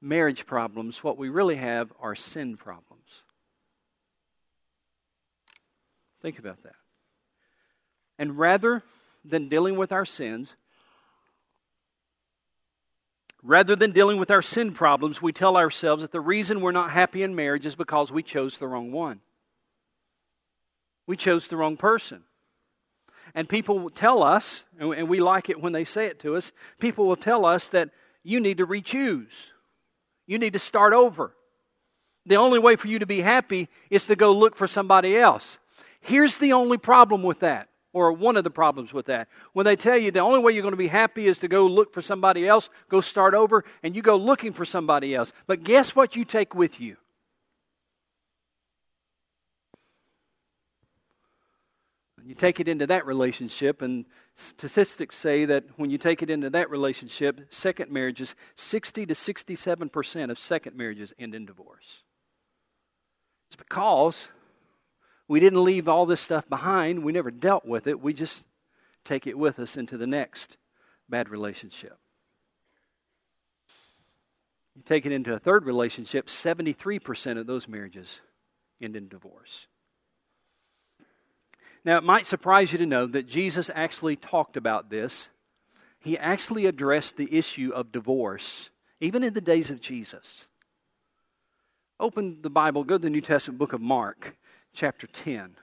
marriage 0.00 0.46
problems. 0.46 1.02
What 1.02 1.16
we 1.18 1.28
really 1.28 1.56
have 1.56 1.92
are 2.00 2.14
sin 2.14 2.56
problems. 2.56 3.22
Think 6.22 6.38
about 6.38 6.62
that. 6.62 6.74
And 8.18 8.38
rather 8.38 8.82
than 9.24 9.48
dealing 9.48 9.76
with 9.76 9.92
our 9.92 10.04
sins, 10.04 10.54
rather 13.42 13.76
than 13.76 13.92
dealing 13.92 14.18
with 14.18 14.30
our 14.30 14.42
sin 14.42 14.72
problems, 14.72 15.20
we 15.20 15.32
tell 15.32 15.56
ourselves 15.56 16.02
that 16.02 16.12
the 16.12 16.20
reason 16.20 16.60
we're 16.60 16.72
not 16.72 16.90
happy 16.90 17.22
in 17.22 17.34
marriage 17.34 17.66
is 17.66 17.74
because 17.74 18.10
we 18.12 18.22
chose 18.22 18.58
the 18.58 18.66
wrong 18.66 18.92
one. 18.92 19.20
We 21.06 21.16
chose 21.16 21.48
the 21.48 21.56
wrong 21.56 21.76
person. 21.76 22.24
And 23.34 23.48
people 23.48 23.78
will 23.78 23.90
tell 23.90 24.22
us, 24.22 24.64
and 24.78 25.08
we 25.08 25.20
like 25.20 25.50
it 25.50 25.60
when 25.60 25.72
they 25.72 25.84
say 25.84 26.06
it 26.06 26.20
to 26.20 26.36
us, 26.36 26.52
people 26.78 27.06
will 27.06 27.16
tell 27.16 27.44
us 27.44 27.68
that 27.70 27.90
you 28.22 28.40
need 28.40 28.58
to 28.58 28.64
re 28.64 28.82
choose. 28.82 29.52
You 30.26 30.38
need 30.38 30.54
to 30.54 30.58
start 30.58 30.92
over. 30.92 31.34
The 32.24 32.36
only 32.36 32.58
way 32.58 32.76
for 32.76 32.88
you 32.88 32.98
to 32.98 33.06
be 33.06 33.20
happy 33.20 33.68
is 33.88 34.06
to 34.06 34.16
go 34.16 34.32
look 34.32 34.56
for 34.56 34.66
somebody 34.66 35.16
else. 35.16 35.58
Here's 36.00 36.36
the 36.36 36.52
only 36.52 36.78
problem 36.78 37.22
with 37.22 37.40
that, 37.40 37.68
or 37.92 38.12
one 38.12 38.36
of 38.36 38.44
the 38.44 38.50
problems 38.50 38.92
with 38.92 39.06
that. 39.06 39.28
When 39.52 39.64
they 39.64 39.76
tell 39.76 39.96
you 39.96 40.10
the 40.10 40.20
only 40.20 40.40
way 40.40 40.52
you're 40.52 40.62
going 40.62 40.72
to 40.72 40.76
be 40.76 40.88
happy 40.88 41.26
is 41.26 41.38
to 41.38 41.48
go 41.48 41.66
look 41.66 41.94
for 41.94 42.02
somebody 42.02 42.46
else, 42.48 42.68
go 42.88 43.00
start 43.00 43.34
over, 43.34 43.64
and 43.82 43.94
you 43.94 44.02
go 44.02 44.16
looking 44.16 44.52
for 44.52 44.64
somebody 44.64 45.14
else. 45.14 45.32
But 45.46 45.62
guess 45.62 45.94
what 45.94 46.16
you 46.16 46.24
take 46.24 46.54
with 46.54 46.80
you? 46.80 46.96
You 52.26 52.34
take 52.34 52.58
it 52.58 52.66
into 52.66 52.88
that 52.88 53.06
relationship, 53.06 53.82
and 53.82 54.04
statistics 54.34 55.16
say 55.16 55.44
that 55.44 55.62
when 55.76 55.90
you 55.90 55.98
take 55.98 56.22
it 56.24 56.30
into 56.30 56.50
that 56.50 56.68
relationship, 56.70 57.46
second 57.50 57.92
marriages, 57.92 58.34
60 58.56 59.06
to 59.06 59.14
67% 59.14 60.30
of 60.30 60.38
second 60.38 60.76
marriages 60.76 61.12
end 61.20 61.36
in 61.36 61.46
divorce. 61.46 62.02
It's 63.46 63.54
because 63.54 64.26
we 65.28 65.38
didn't 65.38 65.62
leave 65.62 65.86
all 65.86 66.04
this 66.04 66.20
stuff 66.20 66.48
behind, 66.48 67.04
we 67.04 67.12
never 67.12 67.30
dealt 67.30 67.64
with 67.64 67.86
it, 67.86 68.00
we 68.00 68.12
just 68.12 68.44
take 69.04 69.28
it 69.28 69.38
with 69.38 69.60
us 69.60 69.76
into 69.76 69.96
the 69.96 70.06
next 70.06 70.56
bad 71.08 71.28
relationship. 71.28 71.96
You 74.74 74.82
take 74.84 75.06
it 75.06 75.12
into 75.12 75.32
a 75.32 75.38
third 75.38 75.64
relationship, 75.64 76.26
73% 76.26 77.38
of 77.38 77.46
those 77.46 77.68
marriages 77.68 78.20
end 78.82 78.96
in 78.96 79.06
divorce. 79.06 79.68
Now, 81.86 81.98
it 81.98 82.02
might 82.02 82.26
surprise 82.26 82.72
you 82.72 82.78
to 82.78 82.86
know 82.86 83.06
that 83.06 83.28
Jesus 83.28 83.70
actually 83.72 84.16
talked 84.16 84.56
about 84.56 84.90
this. 84.90 85.28
He 86.00 86.18
actually 86.18 86.66
addressed 86.66 87.16
the 87.16 87.32
issue 87.32 87.70
of 87.72 87.92
divorce, 87.92 88.70
even 89.00 89.22
in 89.22 89.34
the 89.34 89.40
days 89.40 89.70
of 89.70 89.80
Jesus. 89.80 90.46
Open 92.00 92.38
the 92.42 92.50
Bible, 92.50 92.82
go 92.82 92.96
to 92.96 93.02
the 93.02 93.08
New 93.08 93.20
Testament 93.20 93.60
book 93.60 93.72
of 93.72 93.80
Mark, 93.80 94.36
chapter 94.74 95.06
10. 95.06 95.54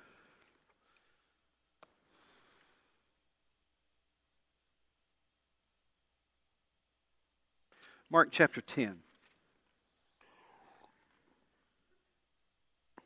Mark 8.09 8.29
chapter 8.31 8.61
10. 8.61 8.95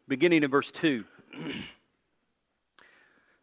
Beginning 0.08 0.44
in 0.44 0.52
verse 0.52 0.72
2. 0.72 1.04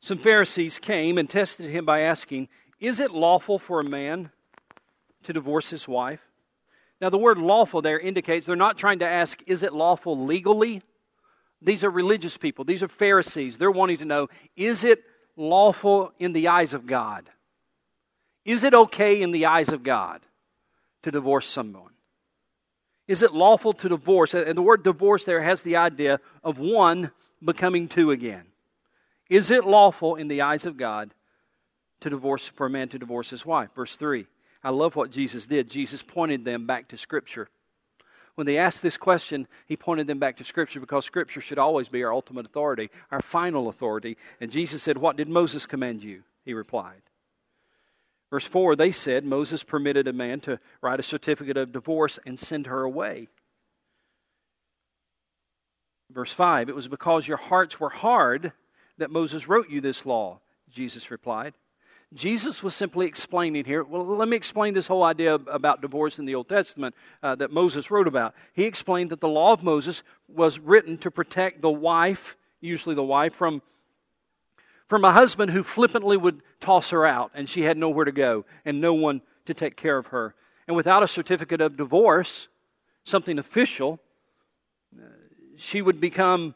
Some 0.04 0.18
Pharisees 0.18 0.78
came 0.78 1.16
and 1.16 1.30
tested 1.30 1.70
him 1.70 1.86
by 1.86 2.00
asking, 2.00 2.48
Is 2.78 3.00
it 3.00 3.12
lawful 3.12 3.58
for 3.58 3.80
a 3.80 3.84
man 3.84 4.30
to 5.22 5.32
divorce 5.32 5.70
his 5.70 5.88
wife? 5.88 6.20
Now, 7.00 7.08
the 7.08 7.16
word 7.16 7.38
lawful 7.38 7.80
there 7.80 7.98
indicates 7.98 8.44
they're 8.44 8.54
not 8.54 8.76
trying 8.76 8.98
to 8.98 9.08
ask, 9.08 9.40
Is 9.46 9.62
it 9.62 9.72
lawful 9.72 10.26
legally? 10.26 10.82
These 11.62 11.84
are 11.84 11.90
religious 11.90 12.36
people, 12.36 12.66
these 12.66 12.82
are 12.82 12.88
Pharisees. 12.88 13.56
They're 13.56 13.70
wanting 13.70 13.96
to 13.96 14.04
know, 14.04 14.28
Is 14.56 14.84
it 14.84 15.02
lawful 15.38 16.12
in 16.18 16.34
the 16.34 16.48
eyes 16.48 16.74
of 16.74 16.86
God? 16.86 17.30
Is 18.44 18.62
it 18.62 18.74
okay 18.74 19.22
in 19.22 19.30
the 19.30 19.46
eyes 19.46 19.70
of 19.70 19.82
God 19.82 20.20
to 21.04 21.12
divorce 21.12 21.48
someone? 21.48 21.92
Is 23.08 23.22
it 23.22 23.32
lawful 23.32 23.72
to 23.72 23.88
divorce? 23.88 24.34
And 24.34 24.58
the 24.58 24.60
word 24.60 24.82
divorce 24.82 25.24
there 25.24 25.40
has 25.40 25.62
the 25.62 25.76
idea 25.76 26.20
of 26.42 26.58
one 26.58 27.10
becoming 27.42 27.88
two 27.88 28.10
again. 28.10 28.48
Is 29.34 29.50
it 29.50 29.64
lawful 29.64 30.14
in 30.14 30.28
the 30.28 30.42
eyes 30.42 30.64
of 30.64 30.76
God 30.76 31.12
to 32.02 32.08
divorce 32.08 32.46
for 32.46 32.66
a 32.66 32.70
man 32.70 32.88
to 32.90 33.00
divorce 33.00 33.30
his 33.30 33.44
wife? 33.44 33.68
Verse 33.74 33.96
3. 33.96 34.28
I 34.62 34.70
love 34.70 34.94
what 34.94 35.10
Jesus 35.10 35.44
did. 35.44 35.68
Jesus 35.68 36.04
pointed 36.04 36.44
them 36.44 36.68
back 36.68 36.86
to 36.90 36.96
Scripture. 36.96 37.48
When 38.36 38.46
they 38.46 38.58
asked 38.58 38.80
this 38.80 38.96
question, 38.96 39.48
he 39.66 39.76
pointed 39.76 40.06
them 40.06 40.20
back 40.20 40.36
to 40.36 40.44
Scripture 40.44 40.78
because 40.78 41.04
Scripture 41.04 41.40
should 41.40 41.58
always 41.58 41.88
be 41.88 42.04
our 42.04 42.12
ultimate 42.12 42.46
authority, 42.46 42.90
our 43.10 43.20
final 43.20 43.68
authority. 43.68 44.16
And 44.40 44.52
Jesus 44.52 44.84
said, 44.84 44.98
What 44.98 45.16
did 45.16 45.28
Moses 45.28 45.66
command 45.66 46.04
you? 46.04 46.22
He 46.44 46.54
replied. 46.54 47.02
Verse 48.30 48.46
4 48.46 48.76
They 48.76 48.92
said, 48.92 49.24
Moses 49.24 49.64
permitted 49.64 50.06
a 50.06 50.12
man 50.12 50.38
to 50.42 50.60
write 50.80 51.00
a 51.00 51.02
certificate 51.02 51.56
of 51.56 51.72
divorce 51.72 52.20
and 52.24 52.38
send 52.38 52.68
her 52.68 52.84
away. 52.84 53.26
Verse 56.08 56.32
5 56.32 56.68
It 56.68 56.76
was 56.76 56.86
because 56.86 57.26
your 57.26 57.36
hearts 57.36 57.80
were 57.80 57.90
hard 57.90 58.52
that 58.98 59.10
Moses 59.10 59.48
wrote 59.48 59.70
you 59.70 59.80
this 59.80 60.06
law? 60.06 60.40
Jesus 60.70 61.10
replied. 61.10 61.54
Jesus 62.12 62.62
was 62.62 62.74
simply 62.74 63.06
explaining 63.06 63.64
here. 63.64 63.82
Well, 63.82 64.06
let 64.06 64.28
me 64.28 64.36
explain 64.36 64.72
this 64.74 64.86
whole 64.86 65.02
idea 65.02 65.34
about 65.34 65.80
divorce 65.80 66.20
in 66.20 66.26
the 66.26 66.36
Old 66.36 66.48
Testament 66.48 66.94
uh, 67.22 67.34
that 67.36 67.50
Moses 67.50 67.90
wrote 67.90 68.06
about. 68.06 68.34
He 68.52 68.64
explained 68.64 69.10
that 69.10 69.20
the 69.20 69.28
law 69.28 69.52
of 69.52 69.64
Moses 69.64 70.04
was 70.28 70.60
written 70.60 70.96
to 70.98 71.10
protect 71.10 71.60
the 71.60 71.70
wife, 71.70 72.36
usually 72.60 72.94
the 72.94 73.02
wife, 73.02 73.34
from, 73.34 73.62
from 74.88 75.04
a 75.04 75.12
husband 75.12 75.50
who 75.50 75.64
flippantly 75.64 76.16
would 76.16 76.40
toss 76.60 76.90
her 76.90 77.04
out 77.04 77.32
and 77.34 77.50
she 77.50 77.62
had 77.62 77.76
nowhere 77.76 78.04
to 78.04 78.12
go 78.12 78.44
and 78.64 78.80
no 78.80 78.94
one 78.94 79.20
to 79.46 79.54
take 79.54 79.76
care 79.76 79.98
of 79.98 80.06
her. 80.08 80.36
And 80.68 80.76
without 80.76 81.02
a 81.02 81.08
certificate 81.08 81.60
of 81.60 81.76
divorce, 81.76 82.46
something 83.04 83.40
official, 83.40 83.98
uh, 84.96 85.04
she 85.56 85.82
would 85.82 86.00
become 86.00 86.54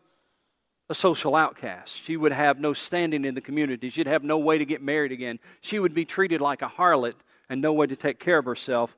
a 0.89 0.95
social 0.95 1.37
outcast. 1.37 2.03
She 2.03 2.17
would 2.17 2.33
have 2.33 2.59
no 2.59 2.73
standing 2.73 3.25
in 3.25 3.35
the 3.35 3.41
community. 3.41 3.91
She'd 3.91 4.07
have 4.07 4.25
no 4.25 4.39
way 4.39 4.59
to 4.59 4.65
get 4.65 4.83
married 4.83 5.13
again. 5.13 5.39
She 5.61 5.79
would 5.79 5.95
be 5.95 6.05
treated 6.05 6.41
like 6.41 6.63
a 6.63 6.69
harlot 6.69 7.15
and 7.49 7.61
no 7.61 7.73
way 7.73 7.87
to 7.87 7.97
take 7.97 8.19
care 8.19 8.39
of 8.39 8.45
herself. 8.45 8.97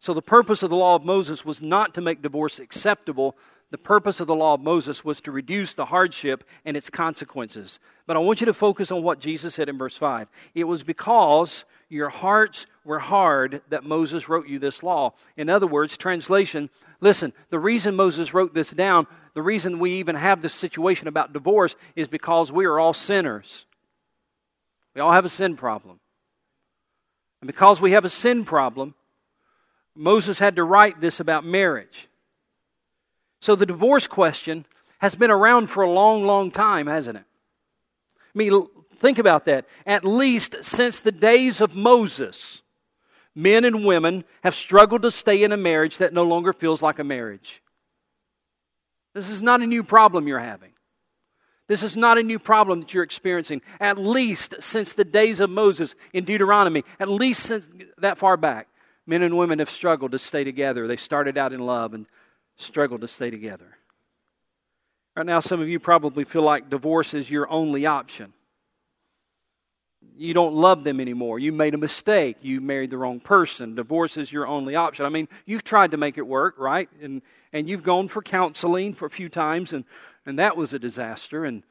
So, 0.00 0.14
the 0.14 0.22
purpose 0.22 0.62
of 0.62 0.70
the 0.70 0.76
law 0.76 0.94
of 0.94 1.04
Moses 1.04 1.44
was 1.44 1.60
not 1.60 1.94
to 1.94 2.00
make 2.00 2.22
divorce 2.22 2.58
acceptable. 2.58 3.36
The 3.70 3.78
purpose 3.78 4.20
of 4.20 4.26
the 4.26 4.34
law 4.34 4.54
of 4.54 4.60
Moses 4.60 5.04
was 5.04 5.20
to 5.22 5.32
reduce 5.32 5.74
the 5.74 5.84
hardship 5.84 6.44
and 6.64 6.76
its 6.76 6.88
consequences. 6.88 7.80
But 8.06 8.16
I 8.16 8.20
want 8.20 8.40
you 8.40 8.46
to 8.46 8.54
focus 8.54 8.90
on 8.90 9.02
what 9.02 9.20
Jesus 9.20 9.54
said 9.54 9.68
in 9.68 9.76
verse 9.76 9.96
5. 9.96 10.28
It 10.54 10.64
was 10.64 10.82
because 10.82 11.64
your 11.88 12.08
hearts 12.08 12.66
were 12.88 12.98
hard 12.98 13.62
that 13.68 13.84
Moses 13.84 14.28
wrote 14.28 14.48
you 14.48 14.58
this 14.58 14.82
law. 14.82 15.12
In 15.36 15.48
other 15.48 15.66
words, 15.66 15.96
translation, 15.96 16.70
listen, 17.00 17.32
the 17.50 17.58
reason 17.58 17.94
Moses 17.94 18.34
wrote 18.34 18.54
this 18.54 18.70
down, 18.70 19.06
the 19.34 19.42
reason 19.42 19.78
we 19.78 19.98
even 19.98 20.16
have 20.16 20.42
this 20.42 20.54
situation 20.54 21.06
about 21.06 21.32
divorce 21.32 21.76
is 21.94 22.08
because 22.08 22.50
we 22.50 22.64
are 22.64 22.80
all 22.80 22.94
sinners. 22.94 23.66
We 24.94 25.00
all 25.00 25.12
have 25.12 25.24
a 25.24 25.28
sin 25.28 25.56
problem. 25.56 26.00
And 27.40 27.46
because 27.46 27.80
we 27.80 27.92
have 27.92 28.04
a 28.04 28.08
sin 28.08 28.44
problem, 28.44 28.94
Moses 29.94 30.40
had 30.40 30.56
to 30.56 30.64
write 30.64 31.00
this 31.00 31.20
about 31.20 31.44
marriage. 31.44 32.08
So 33.40 33.54
the 33.54 33.66
divorce 33.66 34.08
question 34.08 34.66
has 34.98 35.14
been 35.14 35.30
around 35.30 35.68
for 35.68 35.82
a 35.84 35.90
long, 35.90 36.24
long 36.24 36.50
time, 36.50 36.88
hasn't 36.88 37.18
it? 37.18 37.24
I 38.34 38.38
mean, 38.38 38.66
Think 38.98 39.18
about 39.18 39.44
that. 39.44 39.66
At 39.86 40.04
least 40.04 40.56
since 40.62 41.00
the 41.00 41.12
days 41.12 41.60
of 41.60 41.74
Moses, 41.74 42.62
men 43.38 43.64
and 43.64 43.84
women 43.84 44.24
have 44.42 44.54
struggled 44.54 45.02
to 45.02 45.12
stay 45.12 45.44
in 45.44 45.52
a 45.52 45.56
marriage 45.56 45.98
that 45.98 46.12
no 46.12 46.24
longer 46.24 46.52
feels 46.52 46.82
like 46.82 46.98
a 46.98 47.04
marriage. 47.04 47.62
This 49.14 49.30
is 49.30 49.40
not 49.40 49.62
a 49.62 49.66
new 49.66 49.84
problem 49.84 50.26
you're 50.26 50.40
having. 50.40 50.72
This 51.68 51.84
is 51.84 51.96
not 51.96 52.18
a 52.18 52.22
new 52.24 52.40
problem 52.40 52.80
that 52.80 52.92
you're 52.92 53.04
experiencing. 53.04 53.62
At 53.78 53.96
least 53.96 54.56
since 54.58 54.92
the 54.92 55.04
days 55.04 55.38
of 55.38 55.50
Moses 55.50 55.94
in 56.12 56.24
Deuteronomy, 56.24 56.82
at 56.98 57.08
least 57.08 57.44
since 57.44 57.68
that 57.98 58.18
far 58.18 58.36
back, 58.36 58.66
men 59.06 59.22
and 59.22 59.38
women 59.38 59.60
have 59.60 59.70
struggled 59.70 60.12
to 60.12 60.18
stay 60.18 60.42
together. 60.42 60.88
They 60.88 60.96
started 60.96 61.38
out 61.38 61.52
in 61.52 61.60
love 61.60 61.94
and 61.94 62.06
struggled 62.56 63.02
to 63.02 63.08
stay 63.08 63.30
together. 63.30 63.78
Right 65.14 65.26
now, 65.26 65.38
some 65.38 65.60
of 65.60 65.68
you 65.68 65.78
probably 65.78 66.24
feel 66.24 66.42
like 66.42 66.70
divorce 66.70 67.14
is 67.14 67.30
your 67.30 67.48
only 67.48 67.86
option 67.86 68.32
you 70.18 70.34
don't 70.34 70.54
love 70.54 70.84
them 70.84 71.00
anymore. 71.00 71.38
You 71.38 71.52
made 71.52 71.74
a 71.74 71.78
mistake. 71.78 72.36
You 72.42 72.60
married 72.60 72.90
the 72.90 72.98
wrong 72.98 73.20
person. 73.20 73.74
Divorce 73.74 74.16
is 74.16 74.32
your 74.32 74.46
only 74.46 74.74
option. 74.74 75.06
I 75.06 75.08
mean, 75.08 75.28
you've 75.46 75.64
tried 75.64 75.92
to 75.92 75.96
make 75.96 76.18
it 76.18 76.26
work, 76.26 76.56
right? 76.58 76.88
And 77.02 77.22
and 77.52 77.68
you've 77.68 77.82
gone 77.82 78.08
for 78.08 78.20
counseling 78.20 78.94
for 78.94 79.06
a 79.06 79.10
few 79.10 79.28
times 79.28 79.72
and 79.72 79.84
and 80.26 80.38
that 80.38 80.56
was 80.56 80.74
a 80.74 80.78
disaster 80.78 81.46
and 81.46 81.62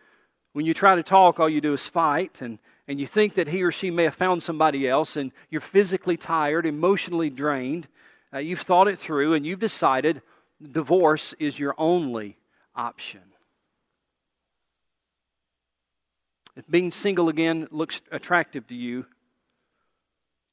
when 0.53 0.65
you 0.65 0.73
try 0.73 0.95
to 0.95 1.03
talk 1.03 1.39
all 1.39 1.47
you 1.47 1.61
do 1.61 1.73
is 1.73 1.85
fight 1.85 2.41
and 2.41 2.57
and 2.87 2.99
you 2.99 3.07
think 3.07 3.35
that 3.35 3.47
he 3.47 3.63
or 3.63 3.71
she 3.71 3.91
may 3.91 4.05
have 4.05 4.15
found 4.15 4.41
somebody 4.41 4.87
else, 4.87 5.17
and 5.17 5.31
you're 5.49 5.61
physically 5.61 6.15
tired, 6.15 6.65
emotionally 6.65 7.29
drained, 7.29 7.87
uh, 8.33 8.37
you've 8.37 8.61
thought 8.61 8.87
it 8.87 8.97
through, 8.97 9.33
and 9.33 9.45
you've 9.45 9.59
decided 9.59 10.21
divorce 10.71 11.33
is 11.37 11.59
your 11.59 11.75
only 11.77 12.37
option. 12.75 13.21
If 16.57 16.67
being 16.67 16.89
single 16.89 17.29
again 17.29 17.67
looks 17.69 18.01
attractive 18.11 18.65
to 18.67 18.73
you, 18.73 19.05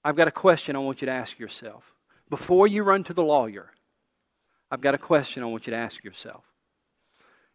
I've 0.04 0.16
got 0.16 0.28
a 0.28 0.32
question 0.32 0.76
I 0.76 0.80
want 0.80 1.00
you 1.00 1.06
to 1.06 1.12
ask 1.12 1.38
yourself. 1.38 1.82
Before 2.28 2.66
you 2.66 2.82
run 2.82 3.04
to 3.04 3.14
the 3.14 3.22
lawyer, 3.22 3.70
I've 4.70 4.82
got 4.82 4.94
a 4.94 4.98
question 4.98 5.42
I 5.42 5.46
want 5.46 5.66
you 5.66 5.70
to 5.70 5.78
ask 5.78 6.04
yourself. 6.04 6.44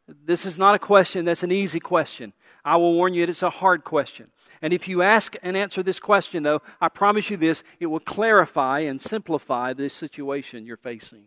This 0.07 0.47
is 0.47 0.57
not 0.57 0.73
a 0.73 0.79
question 0.79 1.25
that's 1.25 1.43
an 1.43 1.51
easy 1.51 1.79
question. 1.79 2.33
I 2.65 2.77
will 2.77 2.95
warn 2.95 3.13
you, 3.13 3.23
it's 3.23 3.43
a 3.43 3.51
hard 3.51 3.83
question. 3.83 4.31
And 4.63 4.73
if 4.73 4.87
you 4.87 5.03
ask 5.03 5.35
and 5.43 5.55
answer 5.55 5.83
this 5.83 5.99
question, 5.99 6.41
though, 6.41 6.63
I 6.81 6.89
promise 6.89 7.29
you 7.29 7.37
this 7.37 7.63
it 7.79 7.85
will 7.85 7.99
clarify 7.99 8.79
and 8.79 8.99
simplify 8.99 9.73
the 9.73 9.89
situation 9.89 10.65
you're 10.65 10.77
facing. 10.77 11.25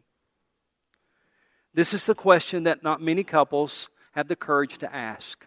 This 1.73 1.95
is 1.95 2.05
the 2.05 2.17
question 2.17 2.65
that 2.65 2.83
not 2.83 3.01
many 3.01 3.23
couples 3.23 3.89
have 4.11 4.27
the 4.27 4.35
courage 4.35 4.79
to 4.79 4.93
ask. 4.93 5.47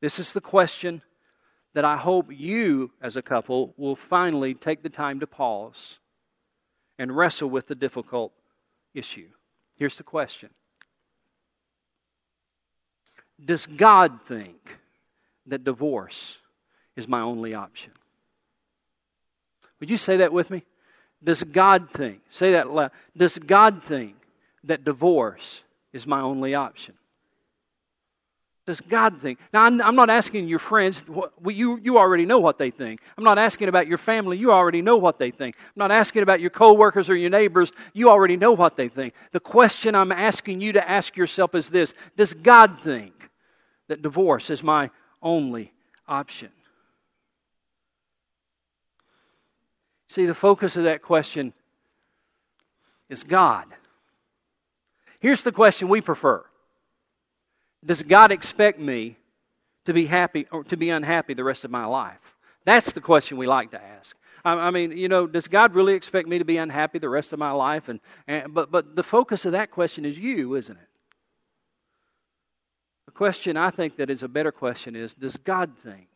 This 0.00 0.18
is 0.18 0.32
the 0.32 0.40
question 0.40 1.02
that 1.74 1.84
I 1.84 1.96
hope 1.96 2.26
you, 2.30 2.92
as 3.00 3.16
a 3.16 3.22
couple, 3.22 3.74
will 3.76 3.96
finally 3.96 4.54
take 4.54 4.82
the 4.82 4.88
time 4.88 5.20
to 5.20 5.26
pause 5.26 5.98
and 6.98 7.16
wrestle 7.16 7.50
with 7.50 7.66
the 7.66 7.74
difficult 7.74 8.32
issue. 8.94 9.28
Here's 9.76 9.96
the 9.96 10.02
question 10.02 10.50
Does 13.44 13.66
God 13.66 14.20
think 14.26 14.78
that 15.46 15.64
divorce 15.64 16.38
is 16.96 17.08
my 17.08 17.20
only 17.20 17.54
option? 17.54 17.92
Would 19.80 19.90
you 19.90 19.96
say 19.96 20.16
that 20.18 20.32
with 20.32 20.50
me? 20.50 20.64
Does 21.22 21.42
God 21.42 21.90
think, 21.90 22.20
say 22.30 22.52
that 22.52 22.70
loud, 22.70 22.92
does 23.16 23.38
God 23.38 23.82
think 23.82 24.16
that 24.64 24.84
divorce 24.84 25.62
is 25.92 26.06
my 26.06 26.20
only 26.20 26.54
option? 26.54 26.94
Does 28.68 28.82
God 28.82 29.18
think? 29.22 29.38
Now, 29.50 29.64
I'm, 29.64 29.80
I'm 29.80 29.96
not 29.96 30.10
asking 30.10 30.46
your 30.46 30.58
friends, 30.58 30.98
what, 31.08 31.32
you, 31.46 31.78
you 31.82 31.96
already 31.96 32.26
know 32.26 32.38
what 32.38 32.58
they 32.58 32.70
think. 32.70 33.00
I'm 33.16 33.24
not 33.24 33.38
asking 33.38 33.70
about 33.70 33.86
your 33.86 33.96
family, 33.96 34.36
you 34.36 34.52
already 34.52 34.82
know 34.82 34.98
what 34.98 35.18
they 35.18 35.30
think. 35.30 35.56
I'm 35.58 35.72
not 35.76 35.90
asking 35.90 36.22
about 36.22 36.42
your 36.42 36.50
coworkers 36.50 37.08
or 37.08 37.16
your 37.16 37.30
neighbors, 37.30 37.72
you 37.94 38.10
already 38.10 38.36
know 38.36 38.52
what 38.52 38.76
they 38.76 38.88
think. 38.88 39.14
The 39.32 39.40
question 39.40 39.94
I'm 39.94 40.12
asking 40.12 40.60
you 40.60 40.72
to 40.72 40.86
ask 40.86 41.16
yourself 41.16 41.54
is 41.54 41.70
this 41.70 41.94
Does 42.14 42.34
God 42.34 42.80
think 42.84 43.30
that 43.86 44.02
divorce 44.02 44.50
is 44.50 44.62
my 44.62 44.90
only 45.22 45.72
option? 46.06 46.50
See, 50.08 50.26
the 50.26 50.34
focus 50.34 50.76
of 50.76 50.84
that 50.84 51.00
question 51.00 51.54
is 53.08 53.24
God. 53.24 53.64
Here's 55.20 55.42
the 55.42 55.52
question 55.52 55.88
we 55.88 56.02
prefer 56.02 56.44
does 57.84 58.02
God 58.02 58.32
expect 58.32 58.78
me 58.78 59.16
to 59.84 59.92
be 59.92 60.06
happy 60.06 60.46
or 60.50 60.64
to 60.64 60.76
be 60.76 60.90
unhappy 60.90 61.34
the 61.34 61.44
rest 61.44 61.64
of 61.64 61.70
my 61.70 61.86
life? 61.86 62.18
That's 62.64 62.92
the 62.92 63.00
question 63.00 63.38
we 63.38 63.46
like 63.46 63.70
to 63.70 63.82
ask. 63.82 64.16
I, 64.44 64.70
mean, 64.70 64.96
you 64.96 65.08
know, 65.08 65.26
does 65.26 65.48
God 65.48 65.74
really 65.74 65.94
expect 65.94 66.28
me 66.28 66.38
to 66.38 66.44
be 66.44 66.56
unhappy 66.56 66.98
the 66.98 67.08
rest 67.08 67.32
of 67.32 67.38
my 67.38 67.50
life? 67.50 67.88
And, 67.88 68.00
and 68.26 68.54
but 68.54 68.70
but 68.70 68.96
the 68.96 69.02
focus 69.02 69.44
of 69.44 69.52
that 69.52 69.70
question 69.70 70.04
is 70.04 70.18
you, 70.18 70.54
isn't 70.54 70.76
it? 70.76 70.88
The 73.06 73.12
question 73.12 73.56
I 73.56 73.70
think 73.70 73.96
that 73.96 74.10
is 74.10 74.22
a 74.22 74.28
better 74.28 74.52
question 74.52 74.96
is 74.96 75.12
Does 75.14 75.36
God 75.36 75.72
think 75.82 76.08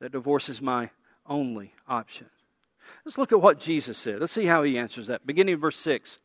that 0.00 0.12
divorce 0.12 0.48
is 0.48 0.60
my 0.60 0.90
only 1.26 1.72
option? 1.88 2.28
Let's 3.04 3.18
look 3.18 3.32
at 3.32 3.40
what 3.40 3.58
Jesus 3.58 3.96
said. 3.96 4.20
Let's 4.20 4.32
see 4.32 4.46
how 4.46 4.62
he 4.62 4.78
answers 4.78 5.06
that. 5.06 5.26
Beginning 5.26 5.54
of 5.54 5.60
verse 5.60 5.78
6. 5.78 6.18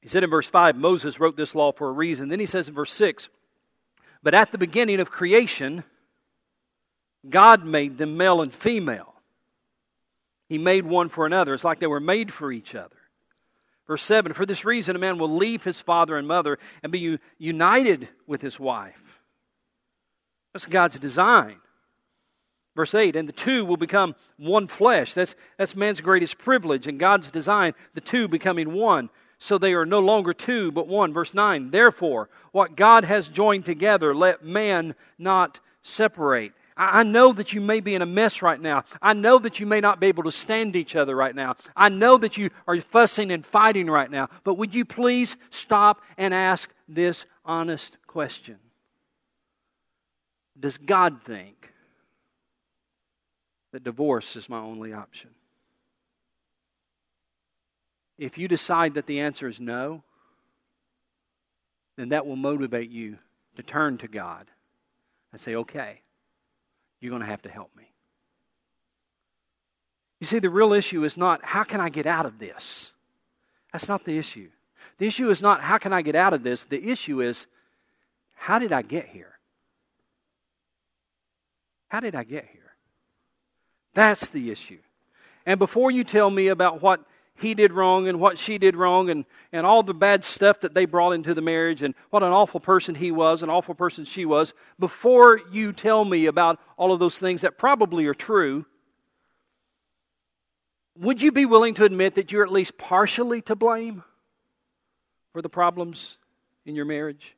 He 0.00 0.08
said 0.08 0.24
in 0.24 0.30
verse 0.30 0.46
5, 0.46 0.76
Moses 0.76 1.18
wrote 1.18 1.36
this 1.36 1.54
law 1.54 1.72
for 1.72 1.88
a 1.88 1.92
reason. 1.92 2.28
Then 2.28 2.40
he 2.40 2.46
says 2.46 2.68
in 2.68 2.74
verse 2.74 2.92
6, 2.92 3.28
But 4.22 4.34
at 4.34 4.52
the 4.52 4.58
beginning 4.58 5.00
of 5.00 5.10
creation, 5.10 5.84
God 7.28 7.64
made 7.64 7.98
them 7.98 8.16
male 8.16 8.40
and 8.40 8.54
female. 8.54 9.14
He 10.48 10.56
made 10.58 10.86
one 10.86 11.08
for 11.08 11.26
another. 11.26 11.52
It's 11.52 11.64
like 11.64 11.80
they 11.80 11.86
were 11.86 12.00
made 12.00 12.32
for 12.32 12.52
each 12.52 12.74
other. 12.74 12.96
Verse 13.86 14.02
7 14.02 14.32
For 14.32 14.46
this 14.46 14.64
reason, 14.64 14.96
a 14.96 15.00
man 15.00 15.18
will 15.18 15.34
leave 15.36 15.64
his 15.64 15.80
father 15.80 16.16
and 16.16 16.28
mother 16.28 16.58
and 16.82 16.92
be 16.92 17.18
united 17.38 18.08
with 18.26 18.40
his 18.40 18.58
wife. 18.58 19.00
That's 20.52 20.66
God's 20.66 20.98
design. 20.98 21.56
Verse 22.76 22.94
8, 22.94 23.16
and 23.16 23.28
the 23.28 23.32
two 23.32 23.64
will 23.64 23.76
become 23.76 24.14
one 24.36 24.68
flesh. 24.68 25.12
That's, 25.12 25.34
that's 25.58 25.74
man's 25.74 26.00
greatest 26.00 26.38
privilege 26.38 26.86
and 26.86 27.00
God's 27.00 27.30
design, 27.30 27.74
the 27.94 28.00
two 28.00 28.28
becoming 28.28 28.72
one 28.72 29.10
so 29.38 29.58
they 29.58 29.74
are 29.74 29.86
no 29.86 30.00
longer 30.00 30.32
two, 30.32 30.72
but 30.72 30.88
one. 30.88 31.12
Verse 31.12 31.32
9, 31.32 31.70
therefore, 31.70 32.28
what 32.52 32.76
God 32.76 33.04
has 33.04 33.28
joined 33.28 33.64
together, 33.64 34.14
let 34.14 34.44
man 34.44 34.94
not 35.18 35.60
separate. 35.82 36.52
I 36.76 37.02
know 37.02 37.32
that 37.32 37.52
you 37.52 37.60
may 37.60 37.80
be 37.80 37.96
in 37.96 38.02
a 38.02 38.06
mess 38.06 38.40
right 38.40 38.60
now. 38.60 38.84
I 39.02 39.12
know 39.12 39.38
that 39.40 39.58
you 39.58 39.66
may 39.66 39.80
not 39.80 39.98
be 39.98 40.06
able 40.06 40.22
to 40.22 40.30
stand 40.30 40.76
each 40.76 40.94
other 40.94 41.16
right 41.16 41.34
now. 41.34 41.56
I 41.74 41.88
know 41.88 42.16
that 42.18 42.36
you 42.36 42.50
are 42.68 42.80
fussing 42.80 43.32
and 43.32 43.44
fighting 43.44 43.90
right 43.90 44.10
now. 44.10 44.28
But 44.44 44.54
would 44.54 44.74
you 44.74 44.84
please 44.84 45.36
stop 45.50 46.02
and 46.16 46.32
ask 46.32 46.70
this 46.86 47.26
honest 47.44 47.96
question? 48.06 48.58
Does 50.58 50.78
God 50.78 51.22
think 51.24 51.72
that 53.72 53.82
divorce 53.82 54.36
is 54.36 54.48
my 54.48 54.60
only 54.60 54.92
option? 54.92 55.30
If 58.18 58.36
you 58.36 58.48
decide 58.48 58.94
that 58.94 59.06
the 59.06 59.20
answer 59.20 59.46
is 59.46 59.60
no, 59.60 60.02
then 61.96 62.10
that 62.10 62.26
will 62.26 62.36
motivate 62.36 62.90
you 62.90 63.18
to 63.56 63.62
turn 63.62 63.98
to 63.98 64.08
God 64.08 64.46
and 65.32 65.40
say, 65.40 65.54
okay, 65.54 66.00
you're 67.00 67.10
going 67.10 67.22
to 67.22 67.28
have 67.28 67.42
to 67.42 67.48
help 67.48 67.70
me. 67.76 67.92
You 70.20 70.26
see, 70.26 70.40
the 70.40 70.50
real 70.50 70.72
issue 70.72 71.04
is 71.04 71.16
not 71.16 71.44
how 71.44 71.62
can 71.62 71.80
I 71.80 71.88
get 71.88 72.06
out 72.06 72.26
of 72.26 72.38
this? 72.38 72.92
That's 73.72 73.88
not 73.88 74.04
the 74.04 74.18
issue. 74.18 74.48
The 74.98 75.06
issue 75.06 75.30
is 75.30 75.40
not 75.40 75.60
how 75.60 75.78
can 75.78 75.92
I 75.92 76.02
get 76.02 76.16
out 76.16 76.32
of 76.32 76.42
this? 76.42 76.64
The 76.64 76.90
issue 76.90 77.22
is 77.22 77.46
how 78.34 78.58
did 78.58 78.72
I 78.72 78.82
get 78.82 79.06
here? 79.06 79.38
How 81.88 82.00
did 82.00 82.14
I 82.14 82.24
get 82.24 82.46
here? 82.52 82.74
That's 83.94 84.28
the 84.28 84.50
issue. 84.50 84.78
And 85.46 85.58
before 85.58 85.90
you 85.90 86.04
tell 86.04 86.30
me 86.30 86.48
about 86.48 86.82
what 86.82 87.00
he 87.40 87.54
did 87.54 87.72
wrong 87.72 88.08
and 88.08 88.20
what 88.20 88.38
she 88.38 88.58
did 88.58 88.76
wrong 88.76 89.10
and, 89.10 89.24
and 89.52 89.64
all 89.64 89.82
the 89.82 89.94
bad 89.94 90.24
stuff 90.24 90.60
that 90.60 90.74
they 90.74 90.84
brought 90.84 91.12
into 91.12 91.34
the 91.34 91.40
marriage 91.40 91.82
and 91.82 91.94
what 92.10 92.22
an 92.22 92.32
awful 92.32 92.60
person 92.60 92.94
he 92.94 93.10
was, 93.10 93.42
an 93.42 93.50
awful 93.50 93.74
person 93.74 94.04
she 94.04 94.24
was, 94.24 94.52
before 94.78 95.40
you 95.52 95.72
tell 95.72 96.04
me 96.04 96.26
about 96.26 96.58
all 96.76 96.92
of 96.92 96.98
those 96.98 97.18
things 97.18 97.42
that 97.42 97.58
probably 97.58 98.06
are 98.06 98.14
true, 98.14 98.66
would 100.96 101.22
you 101.22 101.30
be 101.30 101.46
willing 101.46 101.74
to 101.74 101.84
admit 101.84 102.16
that 102.16 102.32
you're 102.32 102.44
at 102.44 102.52
least 102.52 102.76
partially 102.76 103.40
to 103.42 103.54
blame 103.54 104.02
for 105.32 105.40
the 105.40 105.48
problems 105.48 106.16
in 106.66 106.74
your 106.74 106.84
marriage? 106.84 107.36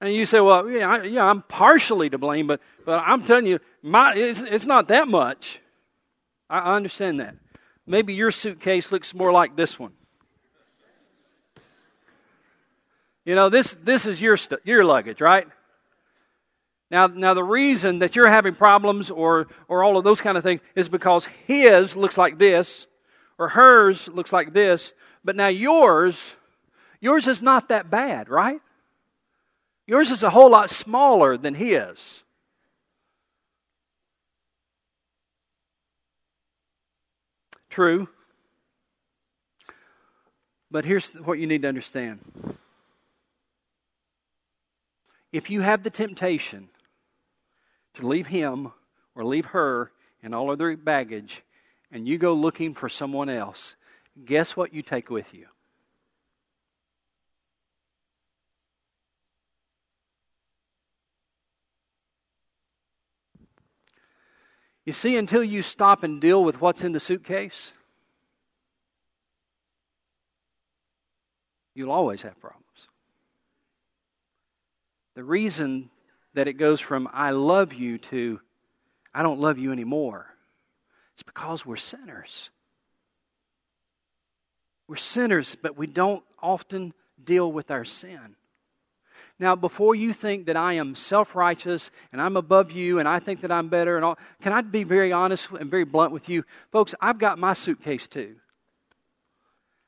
And 0.00 0.14
you 0.14 0.24
say, 0.26 0.40
well, 0.40 0.68
yeah, 0.70 0.88
I, 0.88 1.02
yeah, 1.02 1.24
I'm 1.24 1.42
partially 1.42 2.08
to 2.10 2.18
blame, 2.18 2.46
but, 2.46 2.60
but 2.86 3.02
I'm 3.04 3.24
telling 3.24 3.46
you, 3.46 3.58
my, 3.82 4.14
it's, 4.14 4.40
it's 4.42 4.66
not 4.66 4.88
that 4.88 5.08
much. 5.08 5.60
I, 6.48 6.60
I 6.60 6.76
understand 6.76 7.20
that. 7.20 7.34
Maybe 7.88 8.12
your 8.12 8.30
suitcase 8.30 8.92
looks 8.92 9.14
more 9.14 9.32
like 9.32 9.56
this 9.56 9.78
one. 9.78 9.92
You 13.24 13.34
know, 13.34 13.48
this, 13.48 13.76
this 13.82 14.04
is 14.06 14.20
your, 14.20 14.36
st- 14.36 14.60
your 14.64 14.84
luggage, 14.84 15.20
right? 15.22 15.48
Now, 16.90 17.06
now, 17.06 17.34
the 17.34 17.44
reason 17.44 17.98
that 17.98 18.16
you're 18.16 18.28
having 18.28 18.54
problems 18.54 19.10
or, 19.10 19.48
or 19.68 19.84
all 19.84 19.96
of 19.96 20.04
those 20.04 20.20
kind 20.20 20.38
of 20.38 20.42
things 20.42 20.60
is 20.74 20.88
because 20.88 21.28
his 21.46 21.96
looks 21.96 22.16
like 22.16 22.38
this, 22.38 22.86
or 23.38 23.48
hers 23.48 24.08
looks 24.08 24.32
like 24.32 24.52
this, 24.52 24.92
but 25.24 25.36
now 25.36 25.48
yours, 25.48 26.32
yours 27.00 27.26
is 27.26 27.42
not 27.42 27.68
that 27.68 27.90
bad, 27.90 28.28
right? 28.28 28.60
Yours 29.86 30.10
is 30.10 30.22
a 30.22 30.30
whole 30.30 30.50
lot 30.50 30.70
smaller 30.70 31.36
than 31.36 31.54
his. 31.54 32.22
True. 37.78 38.08
But 40.68 40.84
here's 40.84 41.10
what 41.10 41.38
you 41.38 41.46
need 41.46 41.62
to 41.62 41.68
understand. 41.68 42.18
If 45.32 45.48
you 45.48 45.60
have 45.60 45.84
the 45.84 45.90
temptation 45.90 46.70
to 47.94 48.08
leave 48.08 48.26
him 48.26 48.72
or 49.14 49.24
leave 49.24 49.44
her 49.44 49.92
and 50.24 50.34
all 50.34 50.50
of 50.50 50.58
their 50.58 50.76
baggage, 50.76 51.44
and 51.92 52.08
you 52.08 52.18
go 52.18 52.34
looking 52.34 52.74
for 52.74 52.88
someone 52.88 53.28
else, 53.28 53.76
guess 54.24 54.56
what 54.56 54.74
you 54.74 54.82
take 54.82 55.08
with 55.08 55.32
you? 55.32 55.46
You 64.88 64.94
see, 64.94 65.18
until 65.18 65.44
you 65.44 65.60
stop 65.60 66.02
and 66.02 66.18
deal 66.18 66.42
with 66.42 66.62
what's 66.62 66.82
in 66.82 66.92
the 66.92 66.98
suitcase, 66.98 67.72
you'll 71.74 71.90
always 71.90 72.22
have 72.22 72.40
problems. 72.40 72.88
The 75.14 75.22
reason 75.22 75.90
that 76.32 76.48
it 76.48 76.54
goes 76.54 76.80
from 76.80 77.06
I 77.12 77.32
love 77.32 77.74
you 77.74 77.98
to 77.98 78.40
I 79.12 79.22
don't 79.22 79.38
love 79.38 79.58
you 79.58 79.72
anymore 79.72 80.34
is 81.18 81.22
because 81.22 81.66
we're 81.66 81.76
sinners. 81.76 82.48
We're 84.86 84.96
sinners, 84.96 85.54
but 85.60 85.76
we 85.76 85.86
don't 85.86 86.24
often 86.42 86.94
deal 87.22 87.52
with 87.52 87.70
our 87.70 87.84
sin. 87.84 88.36
Now, 89.40 89.54
before 89.54 89.94
you 89.94 90.12
think 90.12 90.46
that 90.46 90.56
I 90.56 90.74
am 90.74 90.96
self 90.96 91.36
righteous 91.36 91.90
and 92.12 92.20
I'm 92.20 92.36
above 92.36 92.72
you 92.72 92.98
and 92.98 93.08
I 93.08 93.20
think 93.20 93.42
that 93.42 93.52
I'm 93.52 93.68
better 93.68 93.96
and 93.96 94.04
all, 94.04 94.18
can 94.42 94.52
I 94.52 94.62
be 94.62 94.82
very 94.82 95.12
honest 95.12 95.48
and 95.52 95.70
very 95.70 95.84
blunt 95.84 96.12
with 96.12 96.28
you? 96.28 96.44
Folks, 96.72 96.94
I've 97.00 97.18
got 97.18 97.38
my 97.38 97.52
suitcase 97.52 98.08
too. 98.08 98.36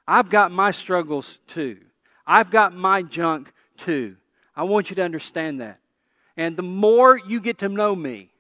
I've 0.06 0.30
got 0.30 0.52
my 0.52 0.70
struggles 0.70 1.38
too. 1.48 1.78
I've 2.26 2.50
got 2.50 2.74
my 2.74 3.02
junk 3.02 3.52
too. 3.76 4.16
I 4.54 4.62
want 4.64 4.90
you 4.90 4.96
to 4.96 5.02
understand 5.02 5.60
that. 5.60 5.80
And 6.36 6.56
the 6.56 6.62
more 6.62 7.18
you 7.18 7.40
get 7.40 7.58
to 7.58 7.68
know 7.68 7.94
me, 7.94 8.30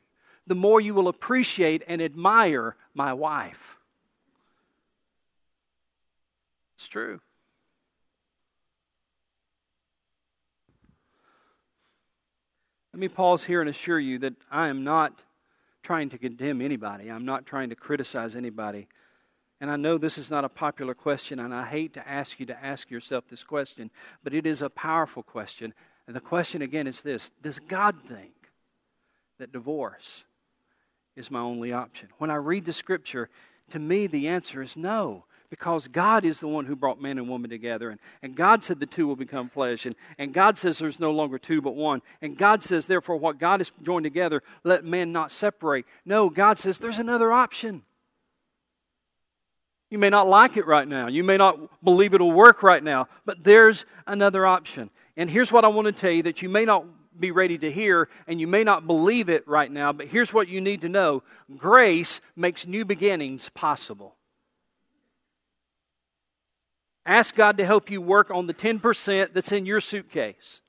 the 0.46 0.54
more 0.54 0.80
you 0.80 0.94
will 0.94 1.08
appreciate 1.08 1.82
and 1.86 2.00
admire 2.00 2.76
my 2.94 3.12
wife. 3.12 3.78
It's 6.76 6.88
true. 6.88 7.20
Let 13.00 13.12
me 13.12 13.16
pause 13.16 13.44
here 13.44 13.62
and 13.62 13.70
assure 13.70 13.98
you 13.98 14.18
that 14.18 14.34
I 14.50 14.68
am 14.68 14.84
not 14.84 15.22
trying 15.82 16.10
to 16.10 16.18
condemn 16.18 16.60
anybody. 16.60 17.10
I'm 17.10 17.24
not 17.24 17.46
trying 17.46 17.70
to 17.70 17.74
criticize 17.74 18.36
anybody. 18.36 18.88
And 19.58 19.70
I 19.70 19.76
know 19.76 19.96
this 19.96 20.18
is 20.18 20.30
not 20.30 20.44
a 20.44 20.50
popular 20.50 20.92
question, 20.92 21.40
and 21.40 21.54
I 21.54 21.64
hate 21.64 21.94
to 21.94 22.06
ask 22.06 22.38
you 22.38 22.44
to 22.44 22.62
ask 22.62 22.90
yourself 22.90 23.24
this 23.30 23.42
question, 23.42 23.90
but 24.22 24.34
it 24.34 24.44
is 24.44 24.60
a 24.60 24.68
powerful 24.68 25.22
question. 25.22 25.72
And 26.06 26.14
the 26.14 26.20
question 26.20 26.60
again 26.60 26.86
is 26.86 27.00
this 27.00 27.30
Does 27.40 27.58
God 27.58 27.96
think 28.06 28.34
that 29.38 29.50
divorce 29.50 30.24
is 31.16 31.30
my 31.30 31.40
only 31.40 31.72
option? 31.72 32.10
When 32.18 32.30
I 32.30 32.34
read 32.34 32.66
the 32.66 32.74
scripture, 32.74 33.30
to 33.70 33.78
me 33.78 34.08
the 34.08 34.28
answer 34.28 34.60
is 34.60 34.76
no 34.76 35.24
because 35.50 35.88
God 35.88 36.24
is 36.24 36.40
the 36.40 36.48
one 36.48 36.64
who 36.64 36.76
brought 36.76 37.02
man 37.02 37.18
and 37.18 37.28
woman 37.28 37.50
together. 37.50 37.90
And, 37.90 38.00
and 38.22 38.36
God 38.36 38.62
said 38.62 38.78
the 38.78 38.86
two 38.86 39.06
will 39.06 39.16
become 39.16 39.48
flesh. 39.48 39.84
And, 39.84 39.96
and 40.16 40.32
God 40.32 40.56
says 40.56 40.78
there's 40.78 41.00
no 41.00 41.10
longer 41.10 41.38
two 41.38 41.60
but 41.60 41.74
one. 41.74 42.02
And 42.22 42.38
God 42.38 42.62
says, 42.62 42.86
therefore, 42.86 43.16
what 43.16 43.38
God 43.38 43.58
has 43.58 43.72
joined 43.82 44.04
together, 44.04 44.42
let 44.62 44.84
man 44.84 45.10
not 45.10 45.32
separate. 45.32 45.86
No, 46.04 46.30
God 46.30 46.60
says 46.60 46.78
there's 46.78 47.00
another 47.00 47.32
option. 47.32 47.82
You 49.90 49.98
may 49.98 50.08
not 50.08 50.28
like 50.28 50.56
it 50.56 50.66
right 50.66 50.86
now. 50.86 51.08
You 51.08 51.24
may 51.24 51.36
not 51.36 51.82
believe 51.82 52.14
it'll 52.14 52.30
work 52.30 52.62
right 52.62 52.82
now, 52.82 53.08
but 53.26 53.42
there's 53.42 53.84
another 54.06 54.46
option. 54.46 54.88
And 55.16 55.28
here's 55.28 55.50
what 55.50 55.64
I 55.64 55.68
want 55.68 55.86
to 55.86 55.92
tell 55.92 56.12
you 56.12 56.22
that 56.22 56.42
you 56.42 56.48
may 56.48 56.64
not 56.64 56.86
be 57.18 57.32
ready 57.32 57.58
to 57.58 57.72
hear 57.72 58.08
and 58.28 58.40
you 58.40 58.46
may 58.46 58.62
not 58.62 58.86
believe 58.86 59.28
it 59.28 59.46
right 59.48 59.70
now, 59.70 59.92
but 59.92 60.06
here's 60.06 60.32
what 60.32 60.46
you 60.46 60.60
need 60.60 60.82
to 60.82 60.88
know 60.88 61.24
grace 61.56 62.20
makes 62.36 62.68
new 62.68 62.84
beginnings 62.84 63.48
possible. 63.48 64.14
Ask 67.06 67.34
God 67.34 67.56
to 67.56 67.64
help 67.64 67.90
you 67.90 68.00
work 68.00 68.30
on 68.30 68.46
the 68.46 68.54
10% 68.54 69.32
that's 69.32 69.52
in 69.52 69.66
your 69.66 69.80
suitcase. 69.80 70.60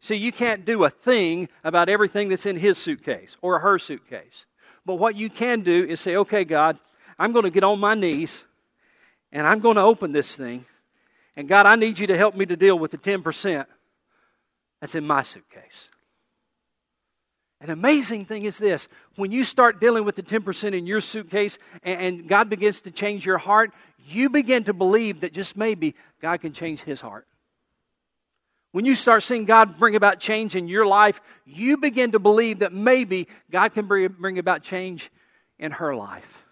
See, 0.00 0.14
you 0.14 0.32
can't 0.32 0.64
do 0.64 0.84
a 0.84 0.90
thing 0.90 1.48
about 1.64 1.88
everything 1.88 2.28
that's 2.28 2.46
in 2.46 2.56
his 2.56 2.78
suitcase 2.78 3.36
or 3.42 3.58
her 3.58 3.78
suitcase. 3.78 4.46
But 4.86 4.94
what 4.94 5.16
you 5.16 5.28
can 5.28 5.62
do 5.62 5.84
is 5.84 6.00
say, 6.00 6.16
okay, 6.16 6.44
God, 6.44 6.78
I'm 7.18 7.32
going 7.32 7.44
to 7.44 7.50
get 7.50 7.64
on 7.64 7.80
my 7.80 7.94
knees 7.94 8.42
and 9.32 9.46
I'm 9.46 9.60
going 9.60 9.76
to 9.76 9.82
open 9.82 10.12
this 10.12 10.36
thing. 10.36 10.64
And 11.36 11.48
God, 11.48 11.66
I 11.66 11.76
need 11.76 11.98
you 11.98 12.06
to 12.06 12.16
help 12.16 12.34
me 12.34 12.46
to 12.46 12.56
deal 12.56 12.78
with 12.78 12.90
the 12.90 12.98
10% 12.98 13.66
that's 14.80 14.94
in 14.94 15.06
my 15.06 15.22
suitcase. 15.22 15.88
An 17.60 17.70
amazing 17.70 18.24
thing 18.24 18.44
is 18.44 18.56
this 18.56 18.86
when 19.16 19.32
you 19.32 19.42
start 19.42 19.80
dealing 19.80 20.04
with 20.04 20.14
the 20.14 20.22
10% 20.22 20.78
in 20.78 20.86
your 20.86 21.00
suitcase 21.00 21.58
and, 21.82 22.28
God 22.28 22.48
begins 22.48 22.80
to 22.82 22.90
change 22.92 23.26
your 23.26 23.38
heart, 23.38 23.72
you 24.08 24.30
begin 24.30 24.64
to 24.64 24.72
believe 24.72 25.20
that 25.20 25.32
just 25.32 25.56
maybe 25.56 25.94
God 26.20 26.40
can 26.40 26.52
change 26.52 26.80
his 26.80 27.00
heart. 27.00 27.26
When 28.72 28.84
you 28.84 28.94
start 28.94 29.22
seeing 29.22 29.44
God 29.44 29.78
bring 29.78 29.96
about 29.96 30.20
change 30.20 30.54
in 30.54 30.68
your 30.68 30.86
life, 30.86 31.20
you 31.46 31.78
begin 31.78 32.12
to 32.12 32.18
believe 32.18 32.58
that 32.60 32.72
maybe 32.72 33.28
God 33.50 33.70
can 33.72 33.86
bring 33.86 34.38
about 34.38 34.62
change 34.62 35.10
in 35.58 35.72
her 35.72 35.94
life. 35.94 36.44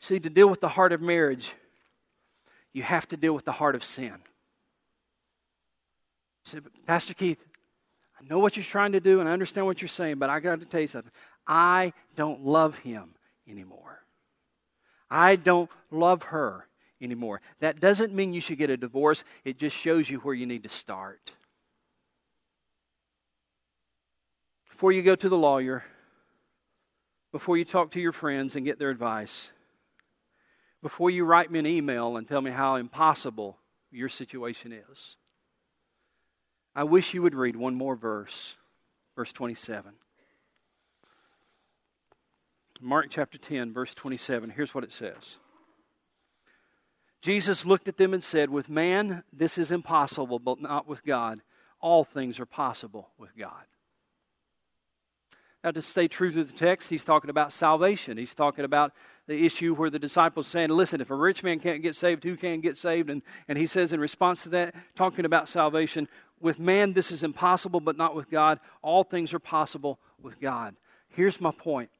See, 0.00 0.18
to 0.18 0.30
deal 0.30 0.48
with 0.48 0.60
the 0.60 0.68
heart 0.68 0.92
of 0.92 1.00
marriage, 1.00 1.52
you 2.72 2.82
have 2.82 3.06
to 3.08 3.16
deal 3.16 3.34
with 3.34 3.44
the 3.44 3.52
heart 3.52 3.74
of 3.74 3.84
sin. 3.84 4.14
Say, 6.44 6.58
Pastor 6.86 7.14
Keith, 7.14 7.38
I 8.20 8.24
know 8.28 8.38
what 8.38 8.56
you're 8.56 8.64
trying 8.64 8.92
to 8.92 9.00
do 9.00 9.20
and 9.20 9.28
I 9.28 9.32
understand 9.32 9.66
what 9.66 9.80
you're 9.80 9.88
saying, 9.88 10.18
but 10.18 10.30
I 10.30 10.40
got 10.40 10.60
to 10.60 10.66
tell 10.66 10.80
you 10.80 10.86
something. 10.86 11.12
I 11.46 11.92
don't 12.16 12.44
love 12.44 12.78
him 12.78 13.14
anymore. 13.48 14.04
I 15.10 15.36
don't 15.36 15.70
love 15.90 16.24
her 16.24 16.66
anymore. 17.00 17.40
That 17.60 17.80
doesn't 17.80 18.14
mean 18.14 18.32
you 18.32 18.40
should 18.40 18.58
get 18.58 18.70
a 18.70 18.76
divorce, 18.76 19.24
it 19.44 19.58
just 19.58 19.76
shows 19.76 20.08
you 20.08 20.18
where 20.18 20.34
you 20.34 20.46
need 20.46 20.62
to 20.62 20.68
start. 20.68 21.32
Before 24.70 24.92
you 24.92 25.02
go 25.02 25.14
to 25.14 25.28
the 25.28 25.36
lawyer, 25.36 25.84
before 27.30 27.56
you 27.56 27.64
talk 27.64 27.90
to 27.92 28.00
your 28.00 28.12
friends 28.12 28.56
and 28.56 28.64
get 28.64 28.78
their 28.78 28.90
advice, 28.90 29.50
before 30.82 31.10
you 31.10 31.24
write 31.24 31.50
me 31.50 31.58
an 31.58 31.66
email 31.66 32.16
and 32.16 32.26
tell 32.26 32.40
me 32.40 32.50
how 32.50 32.76
impossible 32.76 33.58
your 33.90 34.08
situation 34.08 34.72
is, 34.72 35.16
I 36.74 36.84
wish 36.84 37.14
you 37.14 37.22
would 37.22 37.34
read 37.34 37.54
one 37.54 37.74
more 37.74 37.94
verse, 37.94 38.54
verse 39.14 39.32
27. 39.32 39.92
Mark 42.82 43.06
chapter 43.10 43.38
10, 43.38 43.72
verse 43.72 43.94
27. 43.94 44.50
Here's 44.50 44.74
what 44.74 44.84
it 44.84 44.92
says 44.92 45.36
Jesus 47.20 47.64
looked 47.64 47.86
at 47.88 47.96
them 47.96 48.12
and 48.12 48.22
said, 48.22 48.50
With 48.50 48.68
man, 48.68 49.22
this 49.32 49.56
is 49.56 49.70
impossible, 49.70 50.38
but 50.38 50.60
not 50.60 50.88
with 50.88 51.04
God. 51.04 51.40
All 51.80 52.04
things 52.04 52.38
are 52.40 52.46
possible 52.46 53.10
with 53.18 53.36
God. 53.36 53.64
Now, 55.64 55.70
to 55.70 55.82
stay 55.82 56.08
true 56.08 56.32
to 56.32 56.42
the 56.42 56.52
text, 56.52 56.90
he's 56.90 57.04
talking 57.04 57.30
about 57.30 57.52
salvation. 57.52 58.16
He's 58.16 58.34
talking 58.34 58.64
about 58.64 58.92
the 59.28 59.46
issue 59.46 59.74
where 59.74 59.90
the 59.90 59.98
disciples 60.00 60.48
saying, 60.48 60.70
Listen, 60.70 61.00
if 61.00 61.10
a 61.10 61.14
rich 61.14 61.44
man 61.44 61.60
can't 61.60 61.82
get 61.82 61.94
saved, 61.94 62.24
who 62.24 62.36
can 62.36 62.60
get 62.60 62.76
saved? 62.76 63.10
And, 63.10 63.22
and 63.46 63.56
he 63.56 63.66
says, 63.66 63.92
in 63.92 64.00
response 64.00 64.42
to 64.42 64.48
that, 64.50 64.74
talking 64.96 65.24
about 65.24 65.48
salvation, 65.48 66.08
with 66.40 66.58
man, 66.58 66.92
this 66.92 67.12
is 67.12 67.22
impossible, 67.22 67.78
but 67.78 67.96
not 67.96 68.16
with 68.16 68.28
God. 68.28 68.58
All 68.82 69.04
things 69.04 69.32
are 69.32 69.38
possible 69.38 70.00
with 70.20 70.40
God. 70.40 70.74
Here's 71.10 71.40
my 71.40 71.52
point 71.52 71.90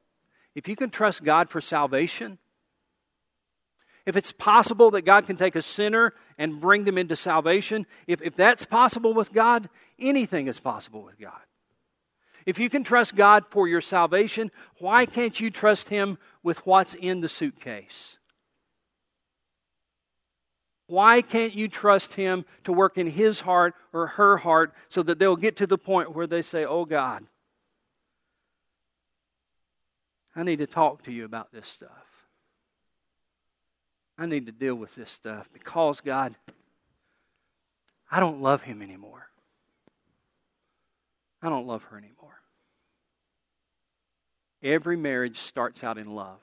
if 0.55 0.67
you 0.67 0.75
can 0.75 0.89
trust 0.89 1.23
God 1.23 1.49
for 1.49 1.61
salvation, 1.61 2.37
if 4.05 4.17
it's 4.17 4.31
possible 4.31 4.91
that 4.91 5.03
God 5.03 5.27
can 5.27 5.37
take 5.37 5.55
a 5.55 5.61
sinner 5.61 6.13
and 6.37 6.59
bring 6.59 6.83
them 6.83 6.97
into 6.97 7.15
salvation, 7.15 7.85
if, 8.05 8.21
if 8.21 8.35
that's 8.35 8.65
possible 8.65 9.13
with 9.13 9.31
God, 9.31 9.69
anything 9.97 10.47
is 10.47 10.59
possible 10.59 11.03
with 11.03 11.17
God. 11.19 11.39
If 12.45 12.59
you 12.59 12.69
can 12.69 12.83
trust 12.83 13.15
God 13.15 13.45
for 13.49 13.67
your 13.67 13.79
salvation, 13.79 14.51
why 14.79 15.05
can't 15.05 15.39
you 15.39 15.49
trust 15.49 15.87
Him 15.87 16.17
with 16.43 16.65
what's 16.65 16.93
in 16.93 17.21
the 17.21 17.29
suitcase? 17.29 18.17
Why 20.87 21.21
can't 21.21 21.55
you 21.55 21.69
trust 21.69 22.13
Him 22.13 22.43
to 22.65 22.73
work 22.73 22.97
in 22.97 23.07
His 23.07 23.39
heart 23.39 23.73
or 23.93 24.07
her 24.07 24.35
heart 24.37 24.73
so 24.89 25.01
that 25.03 25.19
they'll 25.19 25.37
get 25.37 25.55
to 25.57 25.67
the 25.67 25.77
point 25.77 26.13
where 26.13 26.27
they 26.27 26.41
say, 26.41 26.65
Oh 26.65 26.83
God, 26.83 27.25
I 30.35 30.43
need 30.43 30.59
to 30.59 30.67
talk 30.67 31.03
to 31.03 31.11
you 31.11 31.25
about 31.25 31.51
this 31.51 31.67
stuff. 31.67 31.89
I 34.17 34.25
need 34.25 34.45
to 34.45 34.51
deal 34.51 34.75
with 34.75 34.95
this 34.95 35.11
stuff 35.11 35.49
because, 35.53 36.01
God, 36.01 36.35
I 38.11 38.19
don't 38.19 38.41
love 38.41 38.61
him 38.61 38.81
anymore. 38.81 39.27
I 41.41 41.49
don't 41.49 41.67
love 41.67 41.83
her 41.83 41.97
anymore. 41.97 42.41
Every 44.61 44.95
marriage 44.95 45.39
starts 45.39 45.83
out 45.83 45.97
in 45.97 46.09
love. 46.15 46.39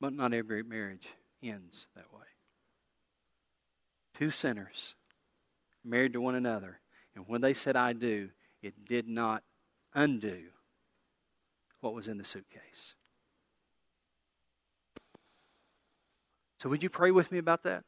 But 0.00 0.12
not 0.12 0.34
every 0.34 0.62
marriage 0.62 1.08
ends 1.42 1.86
that 1.96 2.12
way. 2.12 2.26
Two 4.14 4.30
sinners 4.30 4.94
married 5.84 6.12
to 6.12 6.20
one 6.20 6.34
another 6.34 6.78
and 7.18 7.26
when 7.26 7.40
they 7.40 7.52
said, 7.52 7.74
I 7.74 7.94
do, 7.94 8.28
it 8.62 8.84
did 8.86 9.08
not 9.08 9.42
undo 9.92 10.38
what 11.80 11.92
was 11.92 12.06
in 12.06 12.16
the 12.16 12.24
suitcase. 12.24 12.94
So, 16.62 16.68
would 16.68 16.80
you 16.80 16.88
pray 16.88 17.10
with 17.10 17.32
me 17.32 17.38
about 17.38 17.64
that? 17.64 17.82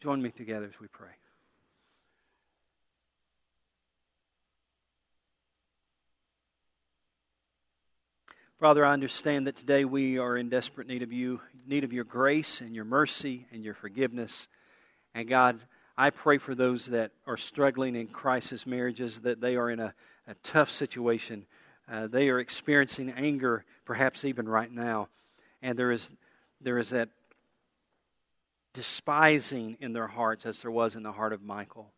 Join 0.00 0.20
me 0.20 0.32
together 0.32 0.66
as 0.66 0.78
we 0.78 0.86
pray. 0.86 1.12
Father, 8.60 8.84
I 8.84 8.92
understand 8.92 9.46
that 9.46 9.56
today 9.56 9.86
we 9.86 10.18
are 10.18 10.36
in 10.36 10.50
desperate 10.50 10.88
need 10.88 11.02
of 11.02 11.10
you, 11.10 11.40
need 11.66 11.84
of 11.84 11.92
your 11.94 12.04
grace 12.04 12.60
and 12.60 12.74
your 12.74 12.84
mercy 12.84 13.46
and 13.50 13.64
your 13.64 13.74
forgiveness. 13.74 14.46
And 15.14 15.26
God, 15.26 15.58
I 15.98 16.10
pray 16.10 16.38
for 16.38 16.54
those 16.54 16.86
that 16.86 17.12
are 17.26 17.38
struggling 17.38 17.96
in 17.96 18.08
crisis 18.08 18.66
marriages, 18.66 19.20
that 19.20 19.40
they 19.40 19.56
are 19.56 19.70
in 19.70 19.80
a, 19.80 19.94
a 20.26 20.34
tough 20.42 20.70
situation. 20.70 21.46
Uh, 21.90 22.06
they 22.06 22.28
are 22.28 22.38
experiencing 22.38 23.10
anger, 23.10 23.64
perhaps 23.84 24.24
even 24.24 24.48
right 24.48 24.70
now. 24.70 25.08
And 25.62 25.78
there 25.78 25.92
is, 25.92 26.10
there 26.60 26.78
is 26.78 26.90
that 26.90 27.08
despising 28.74 29.78
in 29.80 29.94
their 29.94 30.06
hearts 30.06 30.44
as 30.44 30.60
there 30.60 30.70
was 30.70 30.96
in 30.96 31.02
the 31.02 31.12
heart 31.12 31.32
of 31.32 31.42
Michal 31.42 31.90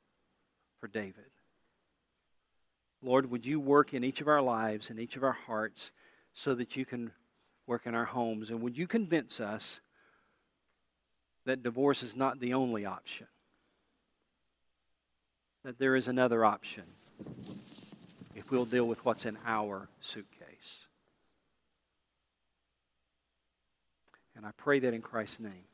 for 0.81 0.87
David. 0.87 1.25
Lord, 3.03 3.31
would 3.31 3.45
you 3.45 3.59
work 3.59 3.95
in 3.95 4.05
each 4.05 4.21
of 4.21 4.29
our 4.29 4.43
lives, 4.43 4.91
in 4.91 5.01
each 5.01 5.17
of 5.17 5.25
our 5.25 5.37
hearts, 5.47 5.91
so 6.35 6.55
that 6.55 6.77
you 6.77 6.85
can 6.85 7.11
work 7.67 7.87
in 7.87 7.97
our 7.97 8.05
homes? 8.05 8.51
And 8.51 8.61
would 8.63 8.79
you 8.79 8.87
convince 8.87 9.41
us 9.41 9.81
that 11.47 11.65
divorce 11.65 12.05
is 12.05 12.15
not 12.15 12.39
the 12.39 12.55
only 12.55 12.87
option? 12.87 13.27
That 15.69 15.79
there 15.79 15.97
is 15.97 16.09
another 16.09 16.47
option 16.47 16.85
if 18.35 18.51
we'll 18.51 18.65
deal 18.65 18.89
with 18.89 19.05
what's 19.05 19.27
in 19.27 19.37
our 19.45 19.87
suitcase. 20.01 20.79
And 24.35 24.47
I 24.47 24.51
pray 24.57 24.79
that 24.79 24.95
in 24.95 25.03
Christ's 25.03 25.41
name. 25.41 25.68